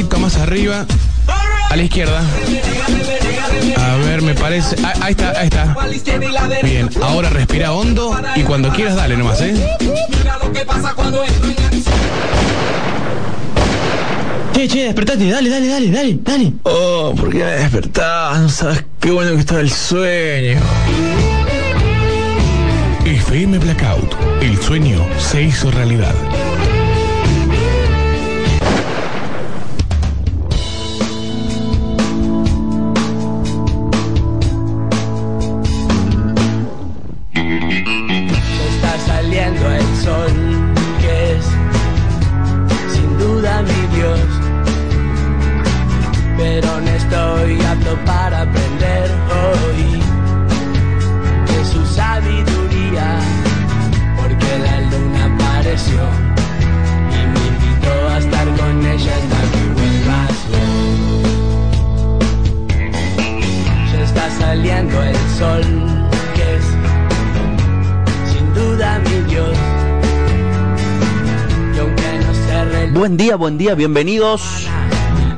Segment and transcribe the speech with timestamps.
[0.00, 0.86] poquito más arriba.
[1.68, 2.22] A la izquierda.
[3.76, 4.76] A ver, me parece.
[4.82, 5.76] Ah, ahí está, ahí está.
[6.62, 9.54] Bien, ahora respira hondo y cuando quieras dale nomás, ¿eh?
[14.54, 16.52] Che, che, despertate, dale, dale, dale, dale, dale.
[16.64, 18.40] Oh, ¿por qué me despertás?
[18.40, 20.58] No sabes qué bueno que está el sueño.
[23.04, 24.14] FM Blackout.
[24.40, 26.14] El sueño se hizo realidad.
[65.40, 65.62] Sol,
[66.34, 66.64] que es
[68.30, 69.56] sin duda mi Dios.
[71.74, 74.68] Y aunque no se reloj, Buen día, buen día, bienvenidos.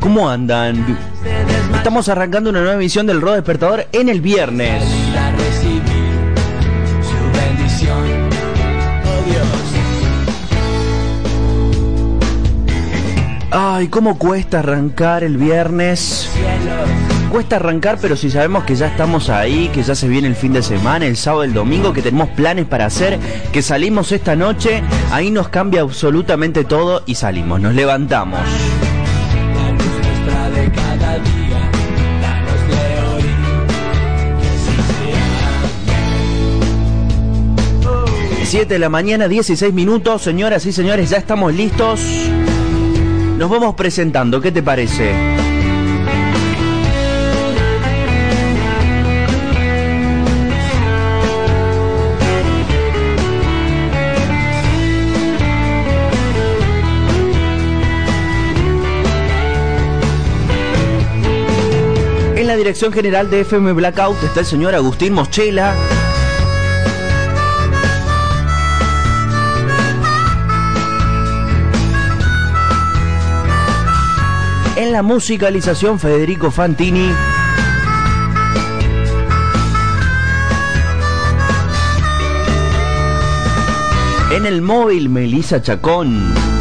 [0.00, 0.98] ¿Cómo andan?
[1.77, 4.83] Estamos arrancando una nueva emisión del Rodo Despertador en el viernes.
[13.55, 16.28] Oh Ay, cómo cuesta arrancar el viernes.
[17.33, 20.53] Cuesta arrancar, pero si sabemos que ya estamos ahí, que ya se viene el fin
[20.53, 23.19] de semana, el sábado, el domingo, que tenemos planes para hacer,
[23.51, 28.39] que salimos esta noche, ahí nos cambia absolutamente todo y salimos, nos levantamos.
[38.45, 42.03] 7 de la mañana, 16 minutos, señoras y señores, ya estamos listos.
[43.39, 45.42] Nos vamos presentando, ¿qué te parece?
[62.62, 65.74] Dirección general de FM Blackout está el señor Agustín Moschela.
[74.77, 77.11] En la musicalización Federico Fantini.
[84.30, 86.52] En el móvil Melissa Chacón.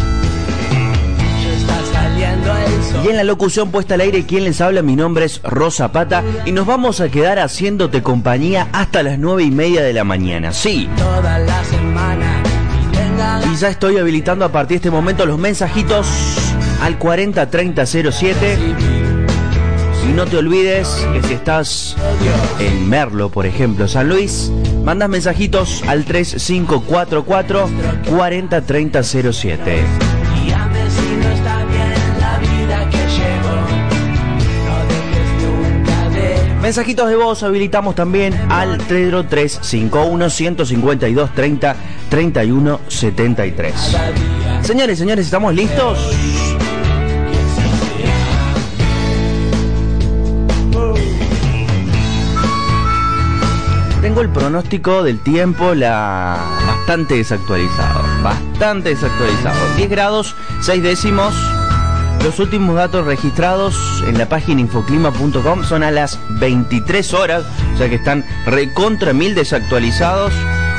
[3.03, 6.23] Y en la locución puesta al aire, quien les habla, mi nombre es Rosa Pata
[6.45, 10.53] y nos vamos a quedar haciéndote compañía hasta las nueve y media de la mañana.
[10.53, 12.43] Sí, toda la semana
[13.51, 16.07] y ya estoy habilitando a partir de este momento los mensajitos
[16.81, 18.57] al 403007.
[20.09, 21.95] Y no te olvides que si estás
[22.59, 24.51] en Merlo, por ejemplo, San Luis,
[24.83, 27.69] mandas mensajitos al 3544
[28.09, 30.10] 403007.
[36.61, 41.75] Mensajitos de voz habilitamos también al 351 152 30
[42.07, 43.73] 31 73.
[43.91, 44.63] cada día.
[44.63, 45.97] Señores, señores, ¿estamos listos?
[54.01, 59.57] Tengo el pronóstico del tiempo la bastante desactualizado, bastante desactualizado.
[59.77, 61.33] 10 grados, 6 décimos.
[62.23, 63.75] Los últimos datos registrados
[64.07, 67.43] en la página infoclima.com son a las 23 horas,
[67.73, 70.31] o sea que están recontra mil desactualizados.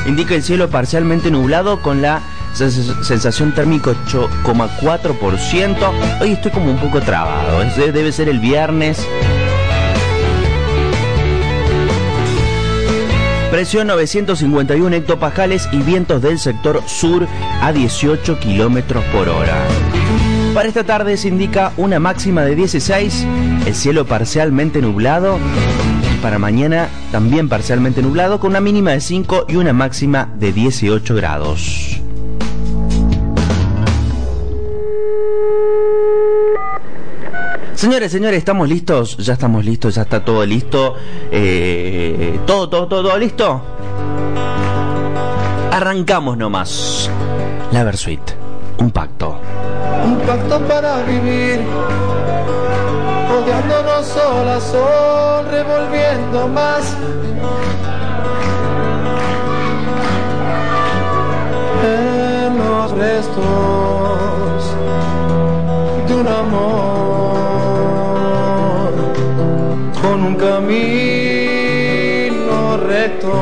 [0.06, 2.20] Indica el cielo parcialmente nublado con la
[2.54, 6.20] sens- sensación térmica 8,4%.
[6.20, 9.04] Hoy estoy como un poco trabado, debe ser el viernes.
[13.50, 17.26] Presión 951 hectopascales y vientos del sector sur
[17.60, 19.66] a 18 kilómetros por hora.
[20.54, 23.26] Para esta tarde se indica una máxima de 16,
[23.66, 25.38] el cielo parcialmente nublado
[26.14, 30.52] y para mañana también parcialmente nublado con una mínima de 5 y una máxima de
[30.52, 32.02] 18 grados.
[37.74, 39.16] Señores, señores, ¿estamos listos?
[39.16, 40.94] Ya estamos listos, ya está todo listo.
[41.30, 43.62] Eh, ¿Todo, todo, todo, todo listo?
[45.70, 47.10] Arrancamos nomás.
[47.72, 48.20] La Versuit,
[48.78, 49.40] un pacto
[50.04, 51.60] un pacto para vivir,
[53.36, 56.96] odiándonos sol a sol, revolviendo más.
[61.84, 64.62] En los restos
[66.06, 67.32] de un amor
[70.00, 71.82] con un camino
[72.86, 73.32] recto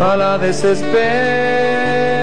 [0.00, 2.15] a la desesperación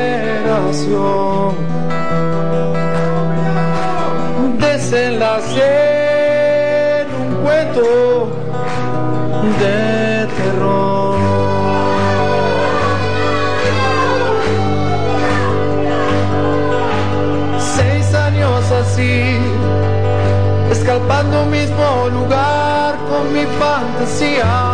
[4.59, 5.71] Desenlace
[7.01, 7.83] en un cuento
[9.59, 11.17] de terror.
[17.59, 19.39] Seis años así,
[20.71, 24.72] escalpando mismo lugar con mi fantasía.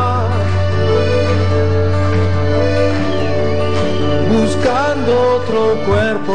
[4.59, 6.33] Buscando otro cuerpo,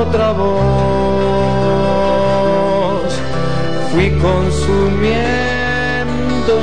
[0.00, 0.56] otra voz.
[3.92, 5.16] Fui consumiendo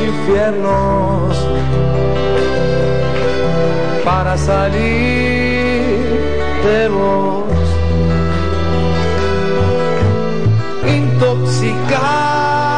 [0.04, 1.38] infiernos
[4.04, 4.82] para salir
[6.64, 7.44] de vos.
[10.86, 12.73] Intoxicado,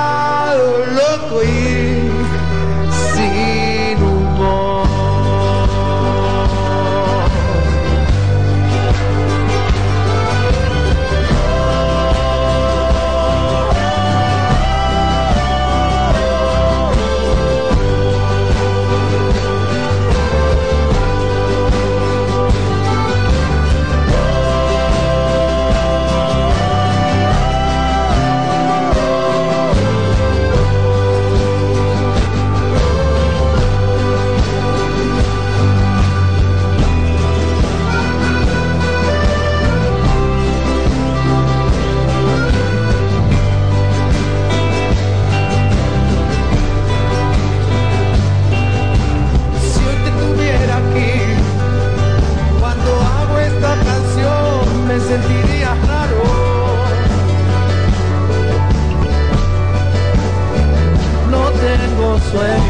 [62.36, 62.65] tengo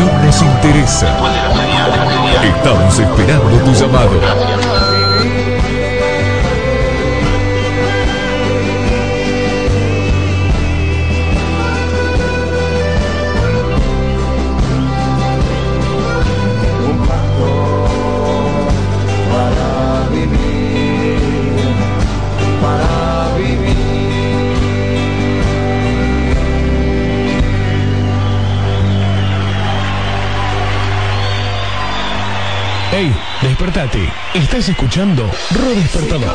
[0.00, 1.08] opinión nos interesa.
[2.42, 4.69] Estamos esperando tu llamado.
[33.80, 34.12] Despertate.
[34.34, 36.34] Estás escuchando Ro Despertador.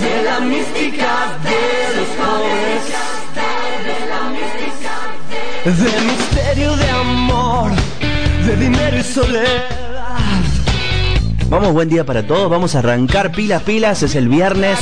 [0.00, 2.82] de la mística de los jóvenes.
[5.64, 7.72] De misterio de amor,
[8.46, 9.70] de dinero y soledad.
[11.48, 12.48] Vamos, buen día para todos.
[12.48, 14.02] Vamos a arrancar pilas, pilas.
[14.02, 14.78] Es el viernes.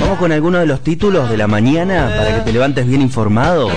[0.00, 3.70] Vamos con algunos de los títulos de la mañana para que te levantes bien informado.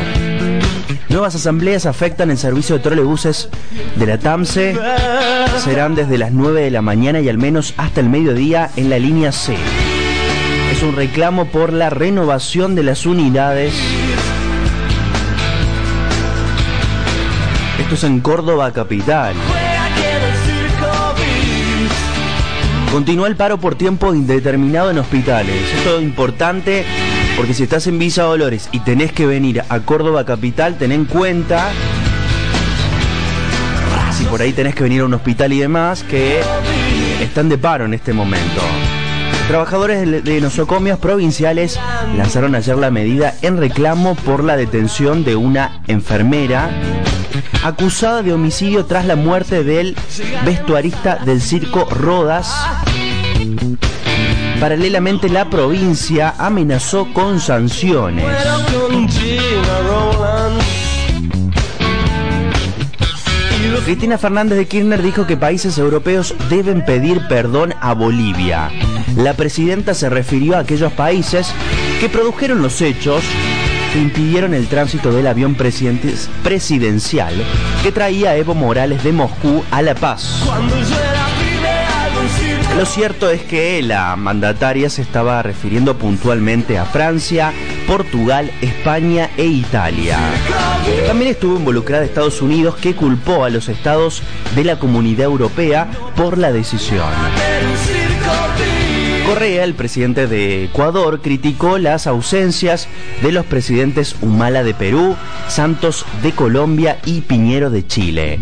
[1.17, 3.49] Nuevas asambleas afectan el servicio de trolebuses
[3.95, 4.77] de la TAMSE.
[5.57, 8.99] Serán desde las 9 de la mañana y al menos hasta el mediodía en la
[8.99, 9.55] línea C.
[10.71, 13.73] Es un reclamo por la renovación de las unidades.
[17.79, 19.33] Esto es en Córdoba capital.
[22.91, 25.55] Continúa el paro por tiempo indeterminado en hospitales.
[25.79, 26.85] Esto es importante
[27.37, 31.05] Porque si estás en Villa Dolores y tenés que venir a Córdoba Capital, ten en
[31.05, 31.69] cuenta,
[34.17, 36.41] si por ahí tenés que venir a un hospital y demás, que
[37.21, 38.61] están de paro en este momento.
[39.47, 41.79] Trabajadores de- nosocomios provinciales
[42.17, 46.69] lanzaron ayer la medida en reclamo por la detención de una enfermera
[47.63, 49.95] acusada de homicidio tras la muerte del
[50.43, 52.51] vestuarista del circo Rodas.
[54.59, 58.25] Paralelamente la provincia amenazó con sanciones.
[63.85, 68.69] Cristina Fernández de Kirchner dijo que países europeos deben pedir perdón a Bolivia.
[69.15, 71.53] La presidenta se refirió a aquellos países
[72.01, 73.23] que produjeron los hechos
[73.93, 77.33] que impidieron el tránsito del avión presidencial
[77.81, 80.43] que traía Evo Morales de Moscú a La Paz.
[82.77, 87.51] Lo cierto es que la mandataria se estaba refiriendo puntualmente a Francia,
[87.87, 90.19] Portugal, España e Italia.
[91.07, 94.21] También estuvo involucrada Estados Unidos que culpó a los estados
[94.55, 97.09] de la comunidad europea por la decisión.
[99.25, 102.87] Correa, el presidente de Ecuador, criticó las ausencias
[103.23, 105.15] de los presidentes Humala de Perú,
[105.47, 108.39] Santos de Colombia y Piñero de Chile.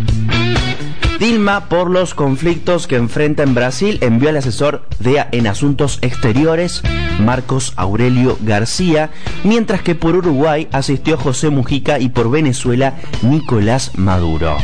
[1.20, 6.82] Dilma, por los conflictos que enfrenta en Brasil, envió al asesor de en asuntos exteriores,
[7.20, 9.12] Marcos Aurelio García,
[9.44, 14.58] mientras que por Uruguay asistió José Mujica y por Venezuela, Nicolás Maduro.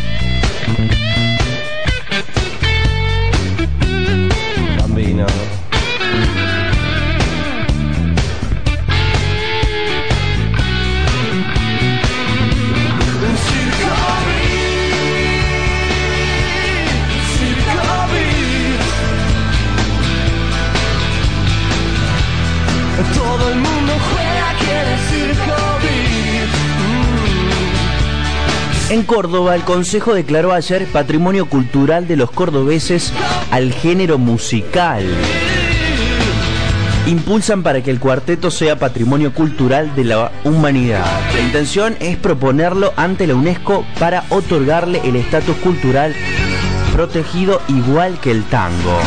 [29.01, 33.11] En Córdoba, el Consejo declaró ayer Patrimonio Cultural de los Cordobeses
[33.49, 35.03] al género musical.
[37.07, 41.03] Impulsan para que el cuarteto sea patrimonio cultural de la humanidad.
[41.33, 46.15] La intención es proponerlo ante la UNESCO para otorgarle el estatus cultural
[46.93, 48.99] protegido igual que el tango.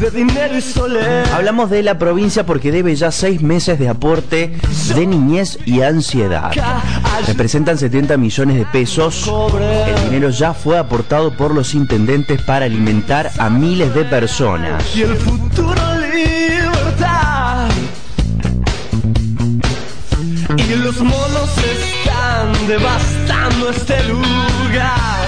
[0.00, 1.32] De dinero y soledad.
[1.32, 4.56] Hablamos de la provincia porque debe ya seis meses de aporte
[4.94, 6.52] de niñez y ansiedad.
[7.26, 9.30] Representan 70 millones de pesos.
[9.60, 14.84] El dinero ya fue aportado por los intendentes para alimentar a miles de personas.
[14.94, 15.74] Y el futuro
[16.12, 17.68] libertad.
[20.56, 25.25] Y los monos están devastando este lugar.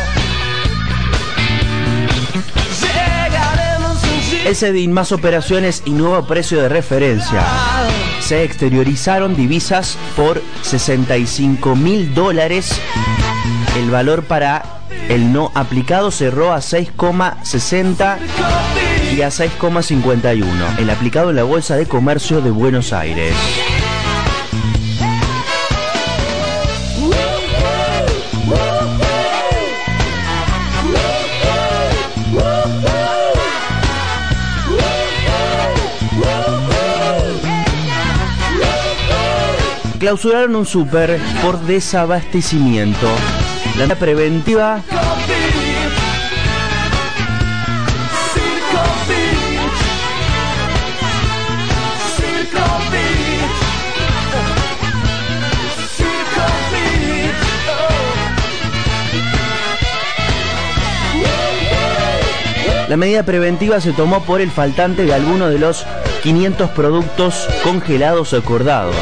[4.44, 7.44] El más operaciones y nuevo precio de referencia.
[8.20, 12.80] Se exteriorizaron divisas por 65 mil dólares.
[13.78, 18.18] El valor para el no aplicado cerró a 6,60
[19.16, 20.78] y a 6,51.
[20.78, 23.34] El aplicado en la Bolsa de Comercio de Buenos Aires.
[39.98, 43.08] Clausuraron un súper por desabastecimiento.
[43.76, 44.82] La medida preventiva.
[62.88, 65.84] La medida preventiva se tomó por el faltante de alguno de los
[66.22, 68.96] 500 productos congelados acordados.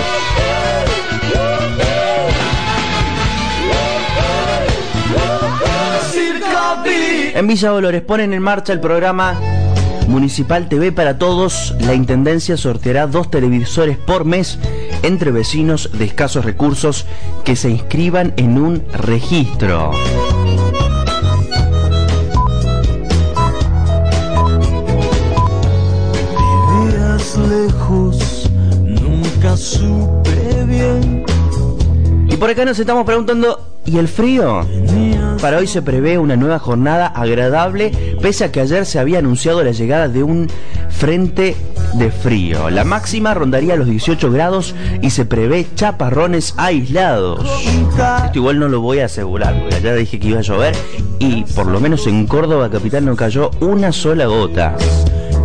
[7.37, 9.38] En Villa Dolores ponen en marcha el programa
[10.09, 11.75] Municipal TV para Todos.
[11.81, 14.59] La Intendencia sorteará dos televisores por mes
[15.02, 17.05] entre vecinos de escasos recursos
[17.45, 19.90] que se inscriban en un registro.
[27.50, 28.50] Lejos,
[28.83, 31.26] nunca supe bien.
[32.31, 34.66] Y por acá nos estamos preguntando, ¿y el frío?
[35.40, 39.62] Para hoy se prevé una nueva jornada agradable, pese a que ayer se había anunciado
[39.62, 40.49] la llegada de un
[40.90, 41.57] frente
[41.95, 42.71] de frío.
[42.71, 47.40] La máxima rondaría los 18 grados y se prevé chaparrones aislados.
[48.26, 50.75] Esto igual no lo voy a asegurar, porque ya dije que iba a llover
[51.19, 54.76] y por lo menos en Córdoba capital no cayó una sola gota.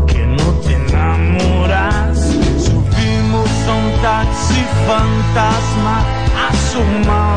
[0.07, 2.19] que no te enamoras.
[2.57, 6.05] Subimos a un taxi fantasma,
[6.49, 7.30] asomaba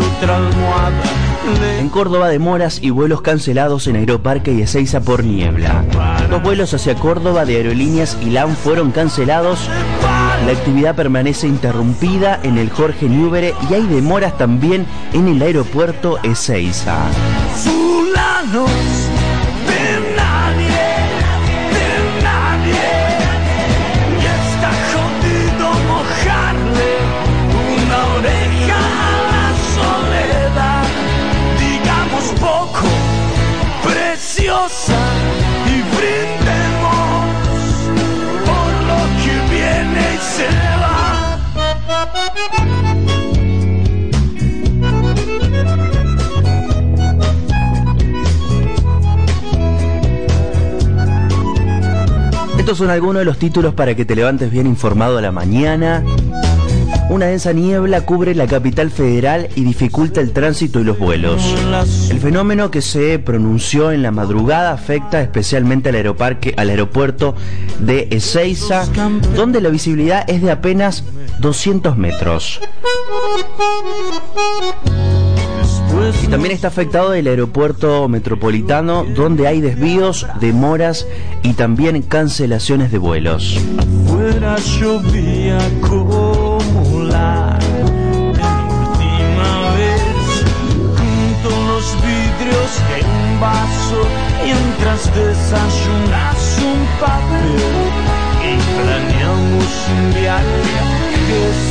[0.00, 1.02] otra almohada.
[1.78, 5.84] En Córdoba demoras y vuelos cancelados en Aeroparque y Ezeiza por niebla.
[6.30, 9.68] Los vuelos hacia Córdoba de Aerolíneas y LAN fueron cancelados.
[10.46, 16.18] La actividad permanece interrumpida en el Jorge Newbery y hay demoras también en el aeropuerto
[16.22, 17.06] Ezeiza.
[17.64, 18.70] Fulanos
[34.58, 37.26] y brindemos
[38.44, 40.50] por lo que viene y se
[40.82, 40.98] va.
[52.58, 56.04] Estos son algunos de los títulos para que te levantes bien informado a la mañana.
[57.10, 61.54] Una densa niebla cubre la capital federal y dificulta el tránsito y los vuelos.
[62.10, 67.34] El fenómeno que se pronunció en la madrugada afecta especialmente al aeroparque, al aeropuerto
[67.78, 68.84] de Ezeiza,
[69.34, 71.04] donde la visibilidad es de apenas
[71.40, 72.60] 200 metros.
[76.22, 81.06] Y también está afectado el aeropuerto metropolitano, donde hay desvíos, demoras
[81.42, 83.58] y también cancelaciones de vuelos.
[93.38, 94.06] Un vaso
[94.44, 97.56] Mientras desayunas un papel.
[98.40, 100.62] Y planeamos un viaje
[101.26, 101.67] que es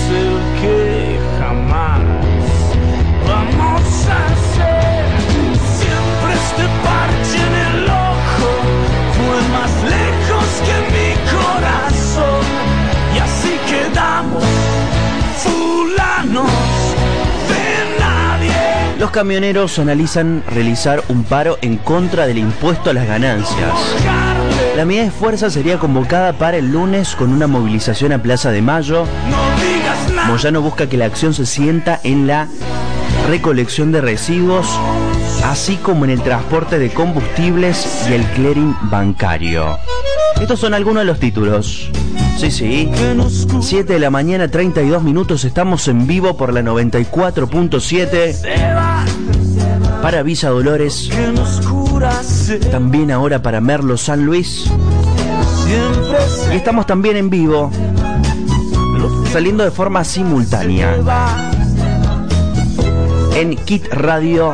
[19.00, 23.72] Los camioneros analizan realizar un paro en contra del impuesto a las ganancias.
[24.76, 28.64] La medida de fuerza sería convocada para el lunes con una movilización a Plaza de
[28.64, 29.06] Mayo.
[30.26, 32.48] Moyano busca que la acción se sienta en la
[33.30, 34.68] recolección de residuos,
[35.46, 39.78] así como en el transporte de combustibles y el clearing bancario.
[40.42, 41.90] Estos son algunos de los títulos.
[42.38, 42.92] Sí, sí.
[42.96, 49.06] que nos 7 de la mañana, 32 minutos, estamos en vivo por la 94.7 cura
[50.02, 51.10] para Villa Dolores,
[52.72, 54.72] también ahora para Merlo San Luis.
[56.52, 57.72] Y estamos también en vivo,
[59.34, 60.96] saliendo de forma simultánea
[63.36, 64.54] en Kit Radio,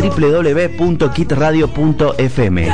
[0.00, 2.72] www.kitradio.fm.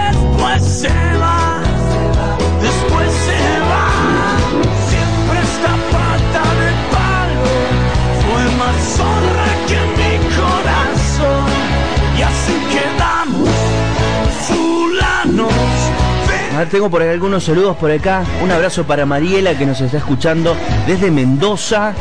[16.69, 18.23] tengo por ahí algunos saludos por acá.
[18.43, 21.95] Un abrazo para Mariela que nos está escuchando desde Mendoza.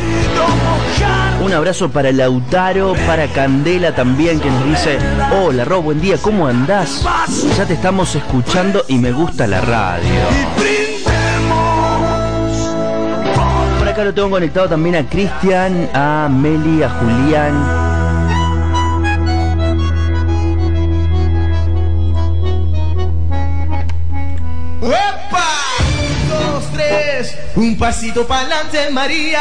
[1.41, 4.97] Un abrazo para Lautaro, para Candela también que nos dice,
[5.41, 7.05] hola Rob, buen día, ¿cómo andás?
[7.57, 10.09] Ya te estamos escuchando y me gusta la radio.
[13.77, 17.88] Por acá lo tengo conectado también a Cristian, a Meli, a Julián.
[27.55, 29.39] Un pasito para adelante, María.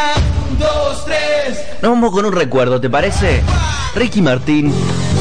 [0.50, 1.58] Un, dos, tres.
[1.82, 3.42] Nos vamos con un recuerdo, ¿te parece?
[3.94, 4.72] Ricky Martín.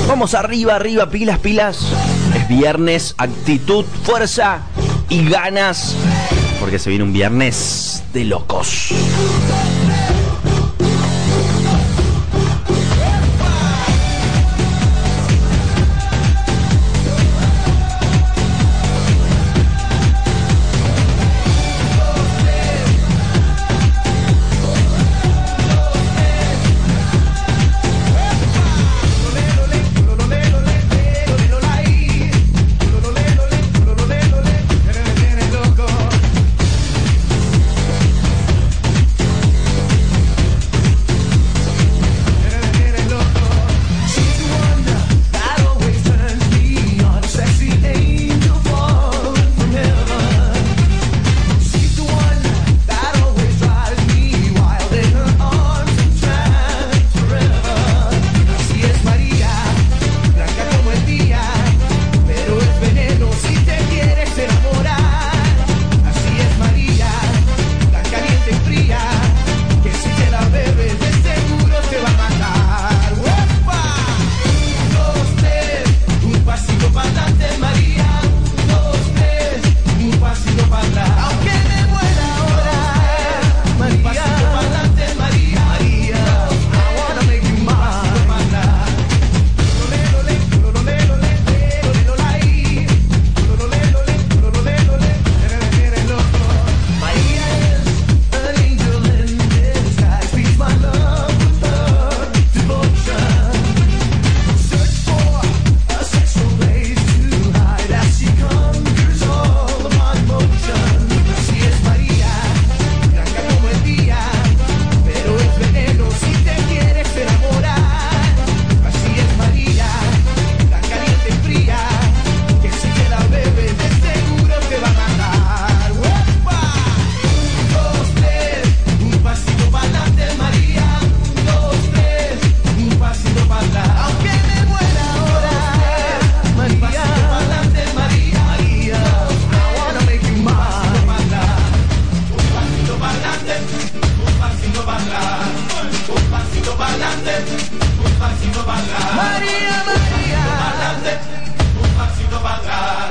[0.07, 1.79] Vamos arriba, arriba, pilas, pilas.
[2.35, 4.61] Es viernes, actitud, fuerza
[5.09, 5.95] y ganas.
[6.59, 8.93] Porque se viene un viernes de locos.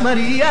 [0.07, 0.47] María.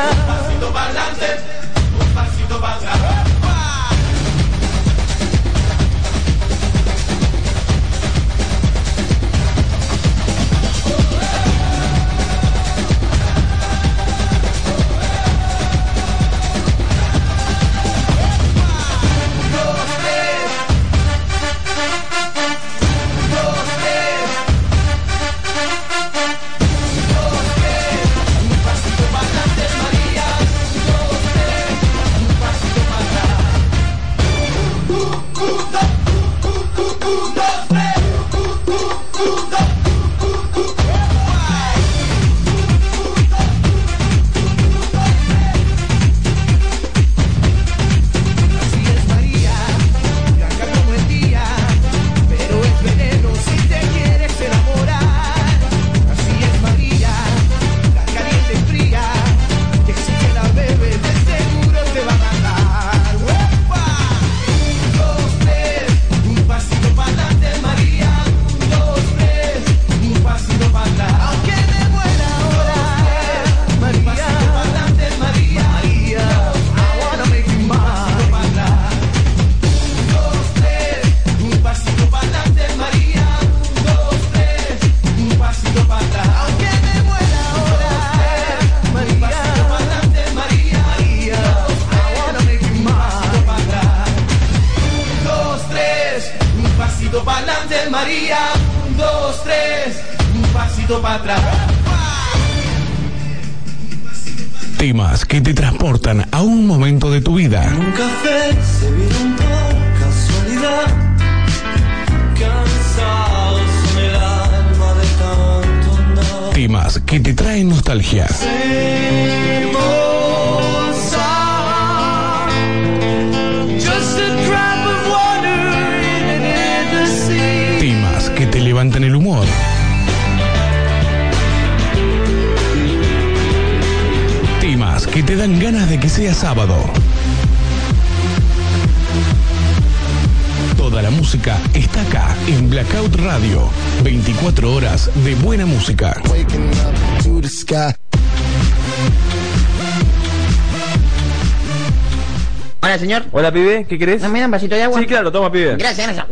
[153.16, 153.32] Señor.
[153.32, 154.22] Hola, pibe, ¿qué querés?
[154.30, 155.00] ¿Me da un vasito de agua?
[155.00, 155.76] Sí, claro, toma, pibe.
[155.78, 156.26] Gracias, gracias.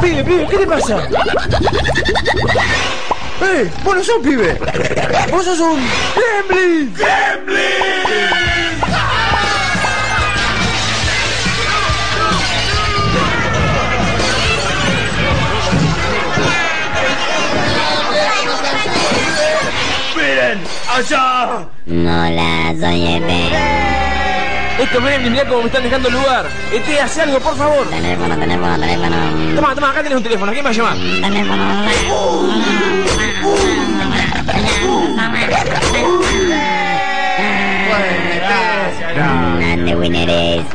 [0.00, 1.08] Pibe, pibe, ¿qué te pasa?
[3.42, 3.70] ¡Eh!
[3.84, 4.58] ¡Vos no sos pibe!
[5.30, 5.80] ¡Vos sos un...
[6.48, 6.94] ¡Gremlin!
[20.16, 20.60] ¡Miren!
[20.88, 21.68] ¡Allá!
[21.86, 23.73] Hola, soy Ete.
[24.78, 26.46] Estos Gremlin, mirá cómo me están dejando el lugar.
[26.72, 27.86] Ete, hace algo, por favor.
[27.88, 29.16] Teléfono, teléfono, teléfono.
[29.54, 30.52] Toma, toma, acá tenés un teléfono.
[30.52, 30.96] ¿Quién me va a llamar?
[30.96, 31.84] Teléfono.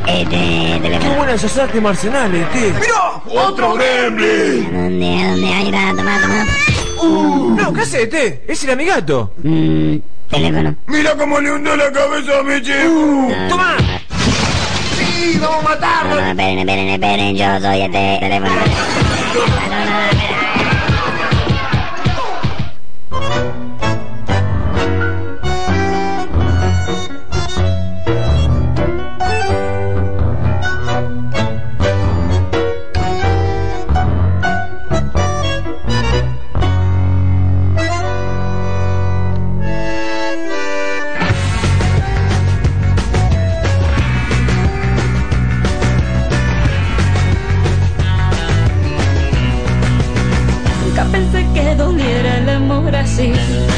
[0.08, 0.80] Ete.
[1.00, 2.74] ¡Qué buena esas artes marciales, Ete!
[2.80, 3.42] ¡Mira!
[3.44, 4.76] ¡Otro Gremlin!
[4.76, 5.54] ¿A dónde, a dónde?
[5.54, 6.46] Ahí está, toma, toma.
[7.56, 8.44] No, ¿qué hace, Ete?
[8.48, 9.34] Es el amigato.
[9.44, 9.96] Mm,
[10.30, 10.76] teléfono.
[10.88, 13.28] ¡Mira cómo le hundió la cabeza a mi chico!
[13.50, 13.78] ¡Toma!
[15.40, 16.16] ¡Sí, vamos a matarlo!
[16.16, 17.36] No, no, esperen.
[17.38, 18.18] Yo soy Ete.
[18.20, 18.56] Teléfono.
[18.56, 20.29] No.
[53.20, 53.69] see.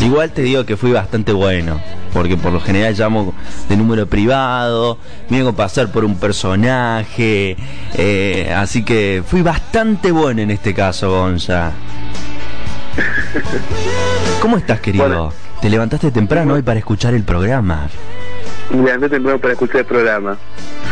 [0.00, 1.82] Igual te digo que fui bastante bueno,
[2.14, 3.34] porque por lo general llamo
[3.68, 4.96] de número privado,
[5.28, 7.58] me hago pasar por un personaje,
[7.94, 11.72] eh, así que fui bastante bueno en este caso, Gonza.
[14.40, 15.06] ¿Cómo estás, querido?
[15.06, 15.32] Bueno.
[15.60, 17.86] ¿Te levantaste temprano hoy para escuchar el programa?
[18.70, 20.36] Me levanté temprano para escuchar el programa.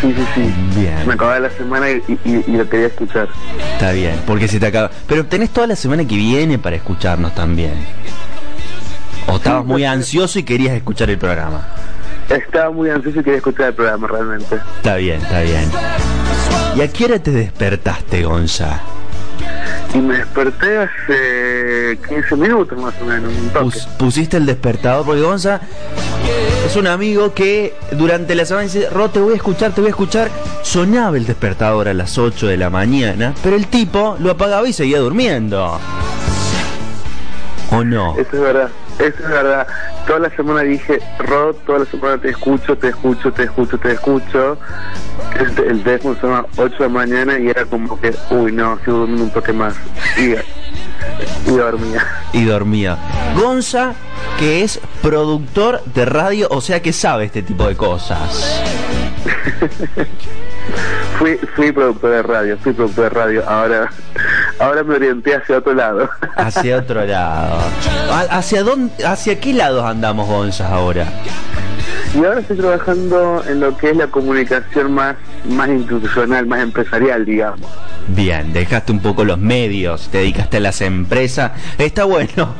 [0.00, 0.54] Sí, sí, sí.
[0.80, 1.06] Bien.
[1.06, 3.28] Me acababa la semana y, y- y lo quería escuchar.
[3.72, 4.90] Está bien, porque se te acaba.
[5.06, 7.72] Pero tenés toda la semana que viene para escucharnos también.
[9.26, 11.66] O estabas muy ansioso y querías escuchar el programa.
[12.28, 14.56] Estaba muy ansioso y quería escuchar el programa realmente.
[14.76, 15.70] Está bien, está bien.
[16.78, 18.80] ¿Y a qué hora te despertaste, Gonza?
[19.94, 23.64] Y me desperté hace 15 minutos más o menos, un toque.
[23.64, 25.60] Pus- pusiste el despertador porque Gonza
[26.66, 29.88] es un amigo que durante la semana dice, Ro, te voy a escuchar, te voy
[29.88, 30.30] a escuchar.
[30.62, 34.72] Sonaba el despertador a las 8 de la mañana, pero el tipo lo apagaba y
[34.72, 35.80] seguía durmiendo.
[37.70, 38.12] ¿O no?
[38.16, 39.66] Eso es verdad, eso es verdad.
[40.06, 43.92] Toda la semana dije, Rod, toda la semana te escucho, te escucho, te escucho, te
[43.92, 44.58] escucho.
[45.38, 48.98] El, el teléfono sonaba 8 de la mañana y era como que, uy, no, sigo
[48.98, 49.74] durmiendo un toque más.
[50.16, 50.34] Y,
[51.50, 52.06] y dormía.
[52.32, 52.98] y dormía.
[53.36, 53.94] Gonza,
[54.38, 58.62] que es productor de radio, o sea que sabe este tipo de cosas.
[61.18, 63.48] Fui, fui productor de radio, fui productor de radio.
[63.48, 63.90] Ahora,
[64.60, 66.08] ahora me orienté hacia otro lado.
[66.36, 67.58] Hacia otro lado.
[68.12, 71.06] ¿A- ¿Hacia dónde, hacia qué lados andamos, Gonza, ahora?
[72.14, 75.16] Y ahora estoy trabajando en lo que es la comunicación más,
[75.48, 77.68] más institucional, más empresarial, digamos.
[78.08, 81.52] Bien, dejaste un poco los medios, te dedicaste a las empresas.
[81.76, 82.54] Está bueno,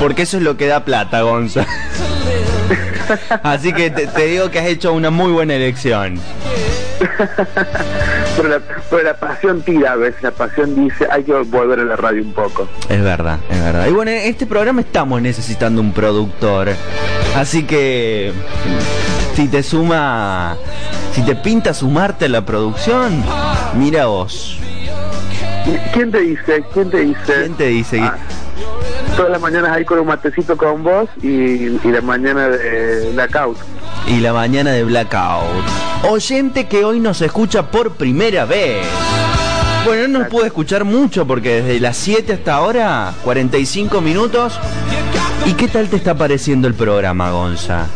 [0.00, 1.66] porque eso es lo que da plata, Gonza.
[3.42, 6.18] Así que te, te digo que has hecho una muy buena elección.
[8.36, 11.84] Pero la, pero la pasión tira a veces, la pasión dice hay que volver a
[11.84, 12.68] la radio un poco.
[12.88, 13.86] Es verdad, es verdad.
[13.86, 16.70] Y bueno, en este programa estamos necesitando un productor.
[17.36, 18.32] Así que
[19.34, 20.56] si te suma,
[21.12, 23.22] si te pinta sumarte a la producción,
[23.74, 24.58] mira vos.
[25.92, 26.64] ¿Quién te dice?
[26.72, 27.18] ¿Quién te dice?
[27.24, 28.00] ¿Quién te dice?
[28.00, 28.16] Ah,
[29.16, 33.58] todas las mañanas ahí con un matecito con vos y, y la mañana de blackout.
[34.06, 35.64] Y la mañana de Blackout.
[36.02, 38.86] Oyente que hoy nos escucha por primera vez.
[39.84, 44.58] Bueno, no nos pudo escuchar mucho porque desde las 7 hasta ahora, 45 minutos.
[45.46, 47.86] ¿Y qué tal te está pareciendo el programa, Gonza?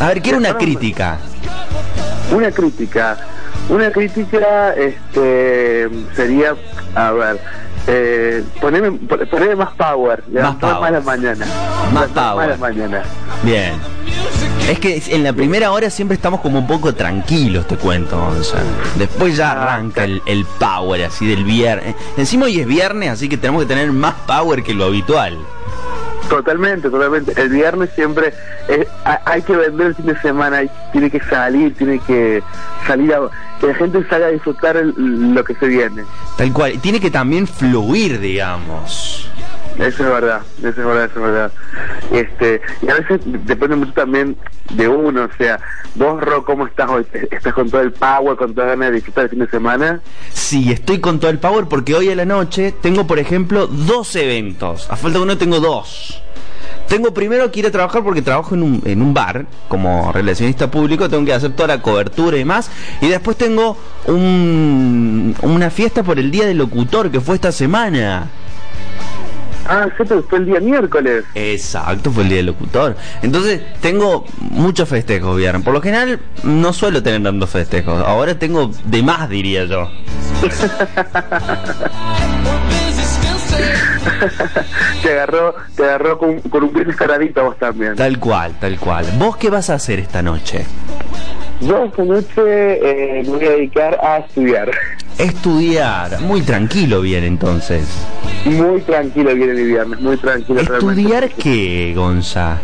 [0.00, 1.18] A ver, quiero una crítica.
[2.32, 3.18] Una crítica.
[3.68, 6.54] Una crítica este sería,
[6.94, 7.40] a ver,
[7.86, 10.80] eh, poneme, poneme más power, levantar power.
[10.80, 11.46] más la mañana.
[11.92, 12.48] Más power.
[12.50, 13.02] la mañana.
[13.42, 13.74] Bien.
[14.68, 18.58] Es que en la primera hora siempre estamos como un poco tranquilos, te cuento, Gonza.
[18.96, 21.96] Después ya arranca el, el power así del viernes.
[22.16, 25.38] Encima hoy es viernes, así que tenemos que tener más power que lo habitual.
[26.30, 27.32] Totalmente, totalmente.
[27.42, 28.32] El viernes siempre
[28.68, 32.40] es- ha- hay que vender el fin de semana, hay- tiene que salir, tiene que
[32.86, 33.18] salir a
[33.60, 36.04] que la gente salga a disfrutar el- lo que se viene.
[36.38, 36.78] Tal cual.
[36.80, 39.28] Tiene que también fluir, digamos.
[39.80, 41.52] Eso es verdad, eso es verdad, eso es verdad.
[42.12, 44.36] Este, y a veces depende mucho también
[44.74, 45.58] de uno, o sea,
[45.94, 47.06] vos, Ro, ¿cómo estás hoy?
[47.30, 50.00] ¿Estás con todo el power, con toda ganas de disfrutar el fin de semana?
[50.32, 54.14] Sí, estoy con todo el power porque hoy a la noche tengo, por ejemplo, dos
[54.16, 54.90] eventos.
[54.90, 56.22] A falta de uno tengo dos.
[56.86, 60.70] Tengo primero que ir a trabajar porque trabajo en un, en un bar como relacionista
[60.70, 62.70] público, tengo que hacer toda la cobertura y más.
[63.00, 68.28] Y después tengo un, una fiesta por el Día del Locutor que fue esta semana.
[69.72, 71.24] Ah, sí, pero fue el día miércoles.
[71.32, 72.96] Exacto, fue el Día del Locutor.
[73.22, 75.62] Entonces tengo muchos festejos, viernes.
[75.62, 78.02] Por lo general no suelo tener tantos festejos.
[78.04, 79.88] Ahora tengo de más, diría yo.
[85.02, 87.94] te agarró, te agarró con, con un escaradito vos también.
[87.94, 89.06] Tal cual, tal cual.
[89.18, 90.66] ¿Vos qué vas a hacer esta noche?
[91.60, 94.70] Yo esta noche eh, me voy a dedicar a estudiar.
[95.18, 96.20] Estudiar.
[96.20, 97.86] Muy tranquilo bien entonces.
[98.46, 100.62] Muy tranquilo viene mi viernes, muy tranquilo.
[100.62, 101.02] realmente.
[101.02, 102.58] ¿Estudiar qué, Gonza?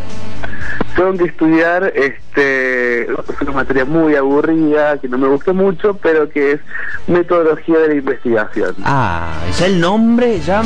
[0.96, 6.30] Tengo que estudiar este es una materia muy aburrida, que no me gusta mucho, pero
[6.30, 6.60] que es
[7.06, 8.74] metodología de la investigación.
[8.82, 10.62] Ah, ya el nombre ya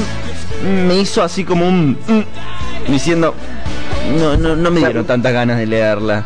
[0.87, 1.99] me hizo así como un...
[2.07, 3.35] mm, diciendo...
[4.19, 6.25] No, no, no me dieron tantas ganas de leerla.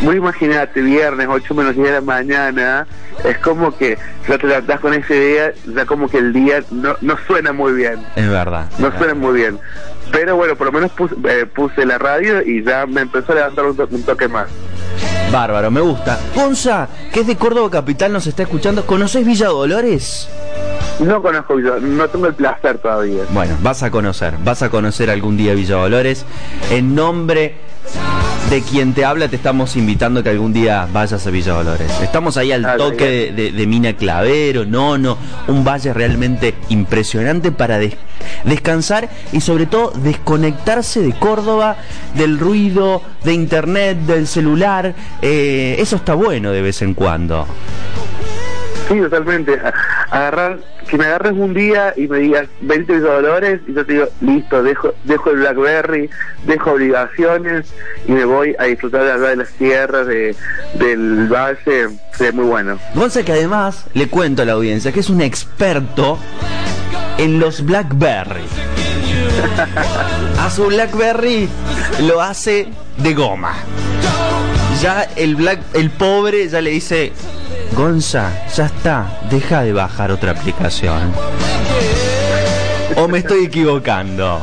[0.00, 2.86] Muy imagínate, viernes, 8 menos 10 de la mañana,
[3.24, 3.96] es como que
[4.28, 7.72] ya te levantás con esa idea, ya como que el día no, no suena muy
[7.72, 8.04] bien.
[8.16, 8.66] Es verdad.
[8.78, 9.58] No suena muy bien.
[10.12, 13.36] Pero bueno, por lo menos puse, eh, puse la radio y ya me empezó a
[13.36, 14.48] levantar un, to- un toque más.
[15.32, 16.20] Bárbaro, me gusta.
[16.34, 18.84] Gonza, que es de Córdoba Capital, nos está escuchando.
[18.86, 20.28] ¿Conoces Villa Dolores?
[21.00, 23.22] No conozco, yo no tengo el placer todavía.
[23.30, 26.24] Bueno, vas a conocer, vas a conocer algún día Villa Dolores.
[26.70, 27.56] En nombre
[28.50, 31.90] de quien te habla, te estamos invitando a que algún día vayas a Villa Dolores.
[32.02, 33.36] Estamos ahí al Ah, toque de, bien.
[33.36, 35.16] de- de Mina Clavero, Nono,
[35.48, 37.96] un valle realmente impresionante para des-
[38.44, 41.76] descansar y sobre todo desconectarse de Córdoba,
[42.16, 44.94] del ruido, de internet, del celular.
[45.22, 47.46] Eh, eso está bueno de vez en cuando.
[48.88, 49.58] Sí, totalmente.
[50.10, 50.58] Agarrar,
[50.88, 54.08] que me agarres un día y me digas 20 Villa Dolores y yo te digo,
[54.20, 56.10] listo, dejo, dejo el Blackberry,
[56.46, 57.72] dejo obligaciones
[58.06, 60.36] y me voy a disfrutar de allá de las tierras, de,
[60.74, 62.78] del valle, sería muy bueno.
[62.94, 66.18] Gonza que además le cuento a la audiencia que es un experto
[67.18, 68.44] en los Blackberry.
[70.38, 71.48] A su Blackberry
[72.02, 72.68] lo hace
[72.98, 73.54] de goma.
[74.82, 77.12] Ya el Black, el pobre ya le dice,
[77.74, 81.12] Gonza, ya está, deja de bajar otra aplicación.
[82.96, 84.40] ¿O me estoy equivocando?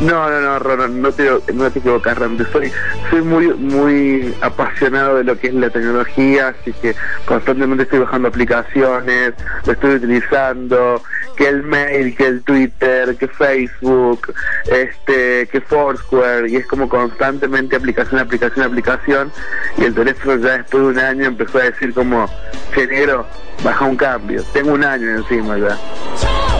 [0.00, 1.24] No, no, no, Ron, no, te,
[1.54, 2.70] no te equivocas, realmente soy,
[3.08, 6.94] soy muy, muy apasionado de lo que es la tecnología, así que
[7.24, 9.32] constantemente estoy bajando aplicaciones,
[9.64, 11.02] lo estoy utilizando,
[11.36, 14.34] que el mail, que el Twitter, que Facebook,
[14.66, 19.32] este, que Foursquare, y es como constantemente aplicación, aplicación, aplicación,
[19.78, 22.26] y el teléfono ya después de un año empezó a decir como,
[22.74, 23.26] che negro,
[23.64, 25.78] baja un cambio, tengo un año encima ya.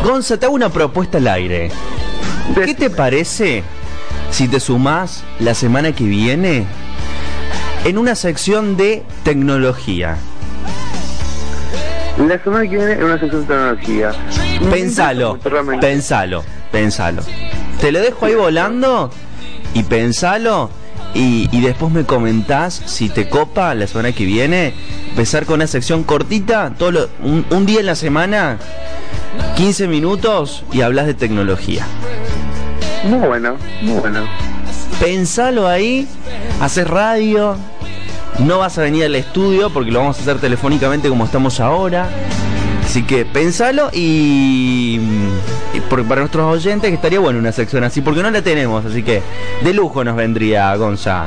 [0.02, 1.70] Gonza, te hago una propuesta al aire.
[2.54, 3.62] ¿Qué te parece
[4.30, 6.64] si te sumás la semana que viene
[7.84, 10.16] en una sección de tecnología?
[12.18, 14.12] La semana que viene en una sección de tecnología.
[14.70, 15.38] Pensalo,
[15.80, 17.22] pensalo, pensalo.
[17.80, 19.10] Te lo dejo ahí volando
[19.74, 20.70] y pensalo
[21.16, 24.74] Y, y después me comentás si te copa la semana que viene.
[25.10, 28.58] Empezar con una sección cortita, todo lo- un, un día en la semana,
[29.56, 31.86] 15 minutos y hablas de tecnología.
[33.08, 34.20] Muy bueno, muy bueno.
[35.00, 36.06] Pensalo ahí,
[36.60, 37.56] haces radio,
[38.40, 42.08] no vas a venir al estudio porque lo vamos a hacer telefónicamente como estamos ahora.
[42.86, 44.98] Así que pensalo y,
[45.74, 48.86] y por- para nuestros oyentes que estaría bueno una sección así, porque no la tenemos,
[48.86, 49.20] así que
[49.62, 51.26] de lujo nos vendría Gonza.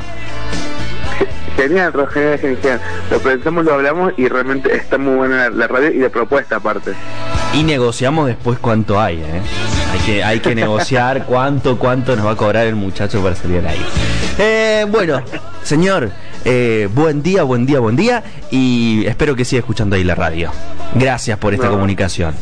[1.55, 2.79] Genial, Ro, genial.
[3.11, 6.55] Lo pensamos, lo hablamos y realmente está muy buena la, la radio y de propuesta
[6.55, 6.93] aparte.
[7.53, 9.41] Y negociamos después cuánto hay, ¿eh?
[9.91, 13.65] Hay que, hay que negociar cuánto, cuánto nos va a cobrar el muchacho para salir
[13.67, 13.85] ahí.
[14.37, 15.21] Eh, bueno,
[15.63, 16.11] señor,
[16.45, 18.23] eh, buen día, buen día, buen día.
[18.51, 20.51] Y espero que siga escuchando ahí la radio.
[20.95, 21.73] Gracias por esta No.
[21.73, 22.33] comunicación.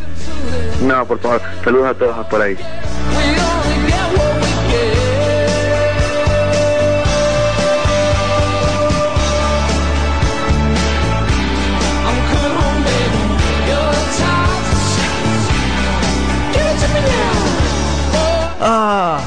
[0.85, 2.55] No, por favor, saludos a todos por ahí.
[18.59, 19.19] Ah,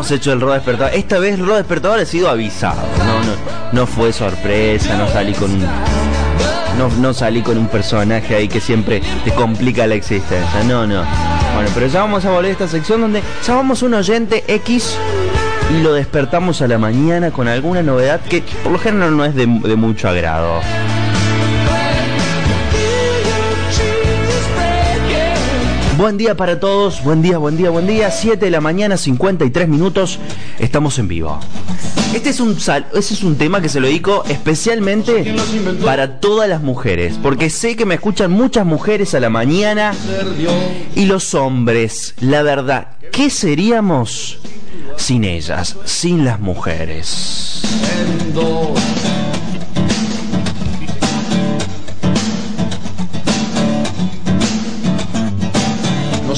[0.00, 0.94] hemos hecho el rol despertador.
[0.94, 2.80] Esta vez el rol despertador ha sido avisado.
[3.00, 3.34] No, no,
[3.72, 5.60] no fue sorpresa, no salí con un.
[6.78, 10.64] No, no salí con un personaje ahí que siempre te complica la existencia.
[10.64, 11.04] No, no.
[11.54, 14.96] Bueno, pero ya vamos a volver a esta sección donde llamamos un oyente X
[15.70, 19.34] y lo despertamos a la mañana con alguna novedad que por lo general no es
[19.34, 20.62] de mucho agrado.
[26.00, 28.10] Buen día para todos, buen día, buen día, buen día.
[28.10, 30.18] 7 de la mañana, 53 minutos,
[30.58, 31.38] estamos en vivo.
[32.14, 35.34] Este es un, sal- ese es un tema que se lo dedico especialmente
[35.84, 39.92] para todas las mujeres, porque sé que me escuchan muchas mujeres a la mañana
[40.96, 44.38] y los hombres, la verdad, ¿qué seríamos
[44.96, 47.60] sin ellas, sin las mujeres?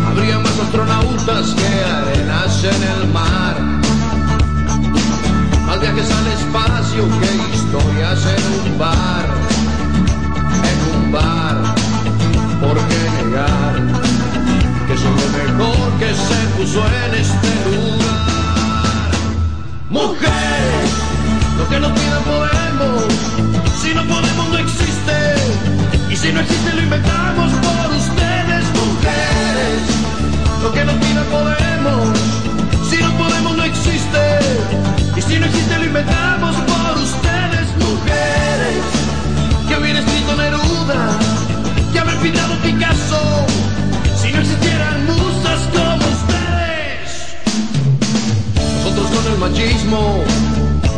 [0.09, 3.57] habría más astronautas que arenas en el mar.
[5.67, 9.27] Más viajes al espacio que historias en un bar,
[10.71, 11.57] en un bar.
[12.61, 13.75] ¿Por qué negar
[14.89, 18.27] que son lo mejor que se puso en este lugar?
[19.91, 20.91] Mujeres,
[21.57, 23.05] lo que nos pidan podemos,
[23.81, 25.35] si no podemos no existe,
[26.11, 29.83] y si no existe lo inventamos por ustedes, mujeres,
[30.63, 32.19] lo que nos pidan podemos,
[32.91, 34.39] si no podemos no existe,
[35.17, 38.85] y si no existe lo inventamos por ustedes, mujeres,
[39.69, 41.19] que hubiera escrito Neruda,
[41.93, 43.47] que haber pintado Picasso,
[44.21, 47.37] si no existieran musas como ustedes.
[48.85, 50.25] Nosotros con el machismo,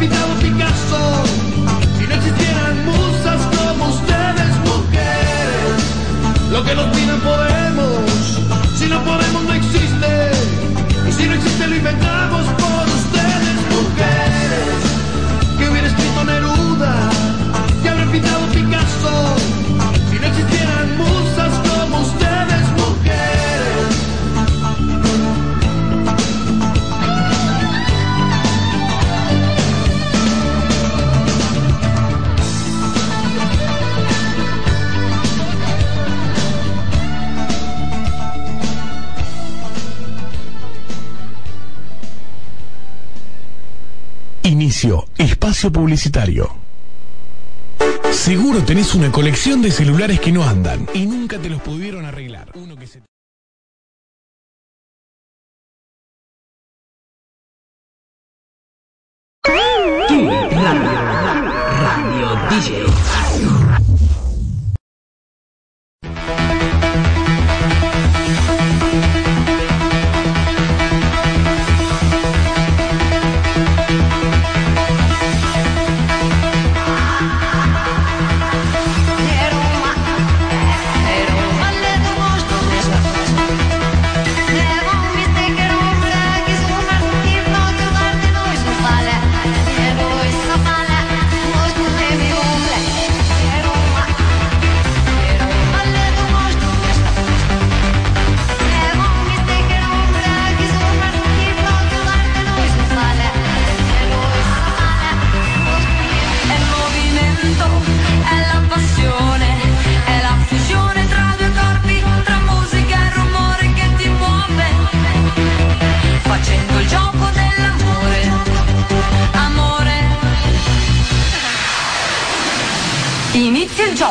[0.00, 1.24] Pintado Picasso,
[1.98, 5.80] si no existieran musas como ustedes, mujeres.
[6.50, 8.40] Lo que nos pidan podemos,
[8.76, 10.12] si no podemos no existe,
[11.06, 14.80] y si no existe lo inventamos por ustedes, mujeres.
[15.58, 16.94] Que hubiera escrito Neruda,
[17.82, 19.36] que habrá pintado Picasso,
[45.68, 46.50] publicitario.
[48.10, 52.52] Seguro tenés una colección de celulares que no andan y nunca te los pudieron arreglar.
[52.54, 53.02] Uno que se...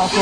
[0.00, 0.16] 老师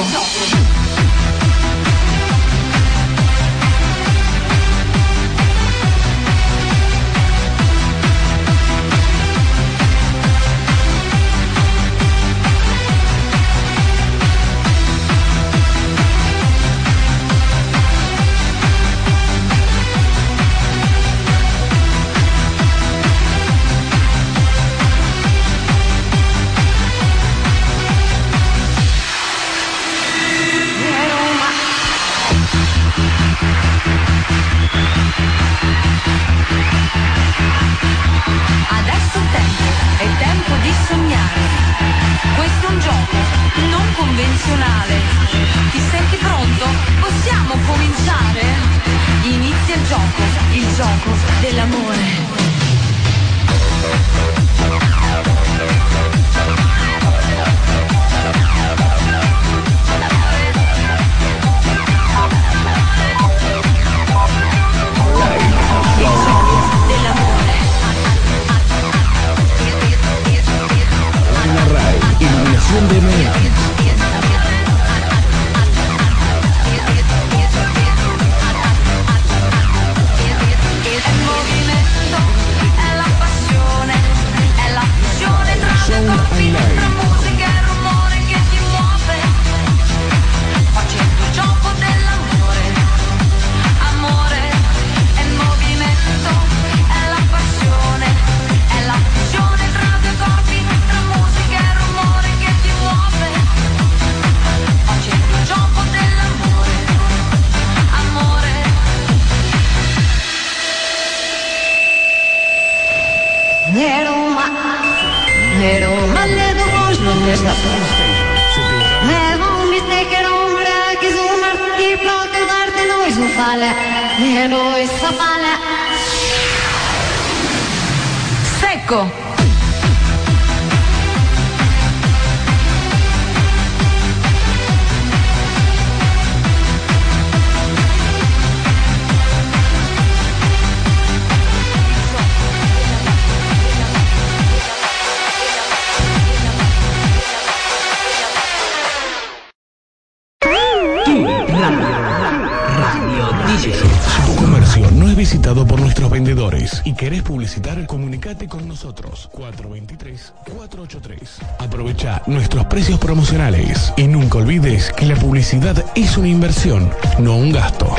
[162.26, 167.94] Nuestros precios promocionales y nunca olvides que la publicidad es una inversión, no un gasto.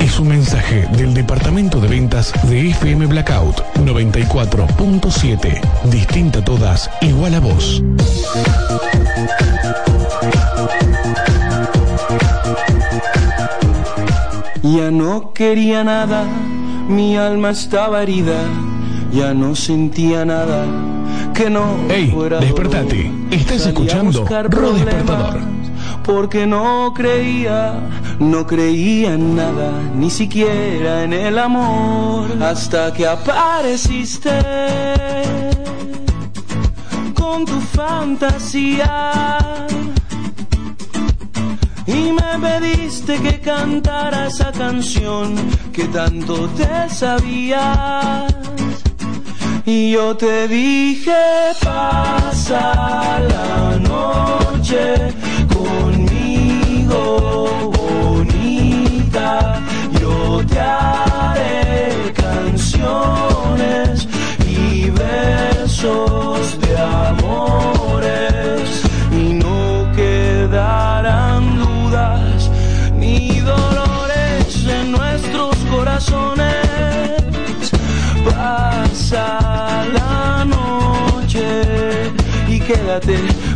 [0.00, 5.60] Es un mensaje del Departamento de Ventas de FM Blackout 94.7.
[5.90, 7.82] Distinta a todas, igual a vos.
[14.62, 16.24] Ya no quería nada,
[16.88, 18.40] mi alma estaba herida,
[19.12, 20.66] ya no sentía nada
[21.34, 23.10] que no Ey, fuera despertate.
[23.30, 25.40] Estás escuchando Ro Despertador.
[26.04, 27.80] Porque no creía,
[28.20, 34.30] no creía en nada, ni siquiera en el amor, hasta que apareciste
[37.14, 39.10] con tu fantasía.
[41.86, 45.34] Y me pediste que cantara esa canción
[45.72, 48.43] que tanto te sabías.
[49.66, 51.16] Y yo te dije,
[51.62, 55.14] pasa la noche
[55.54, 56.92] conmigo,
[57.72, 59.62] bonita.
[60.02, 64.06] Yo te haré canciones
[64.46, 67.83] y versos de amores.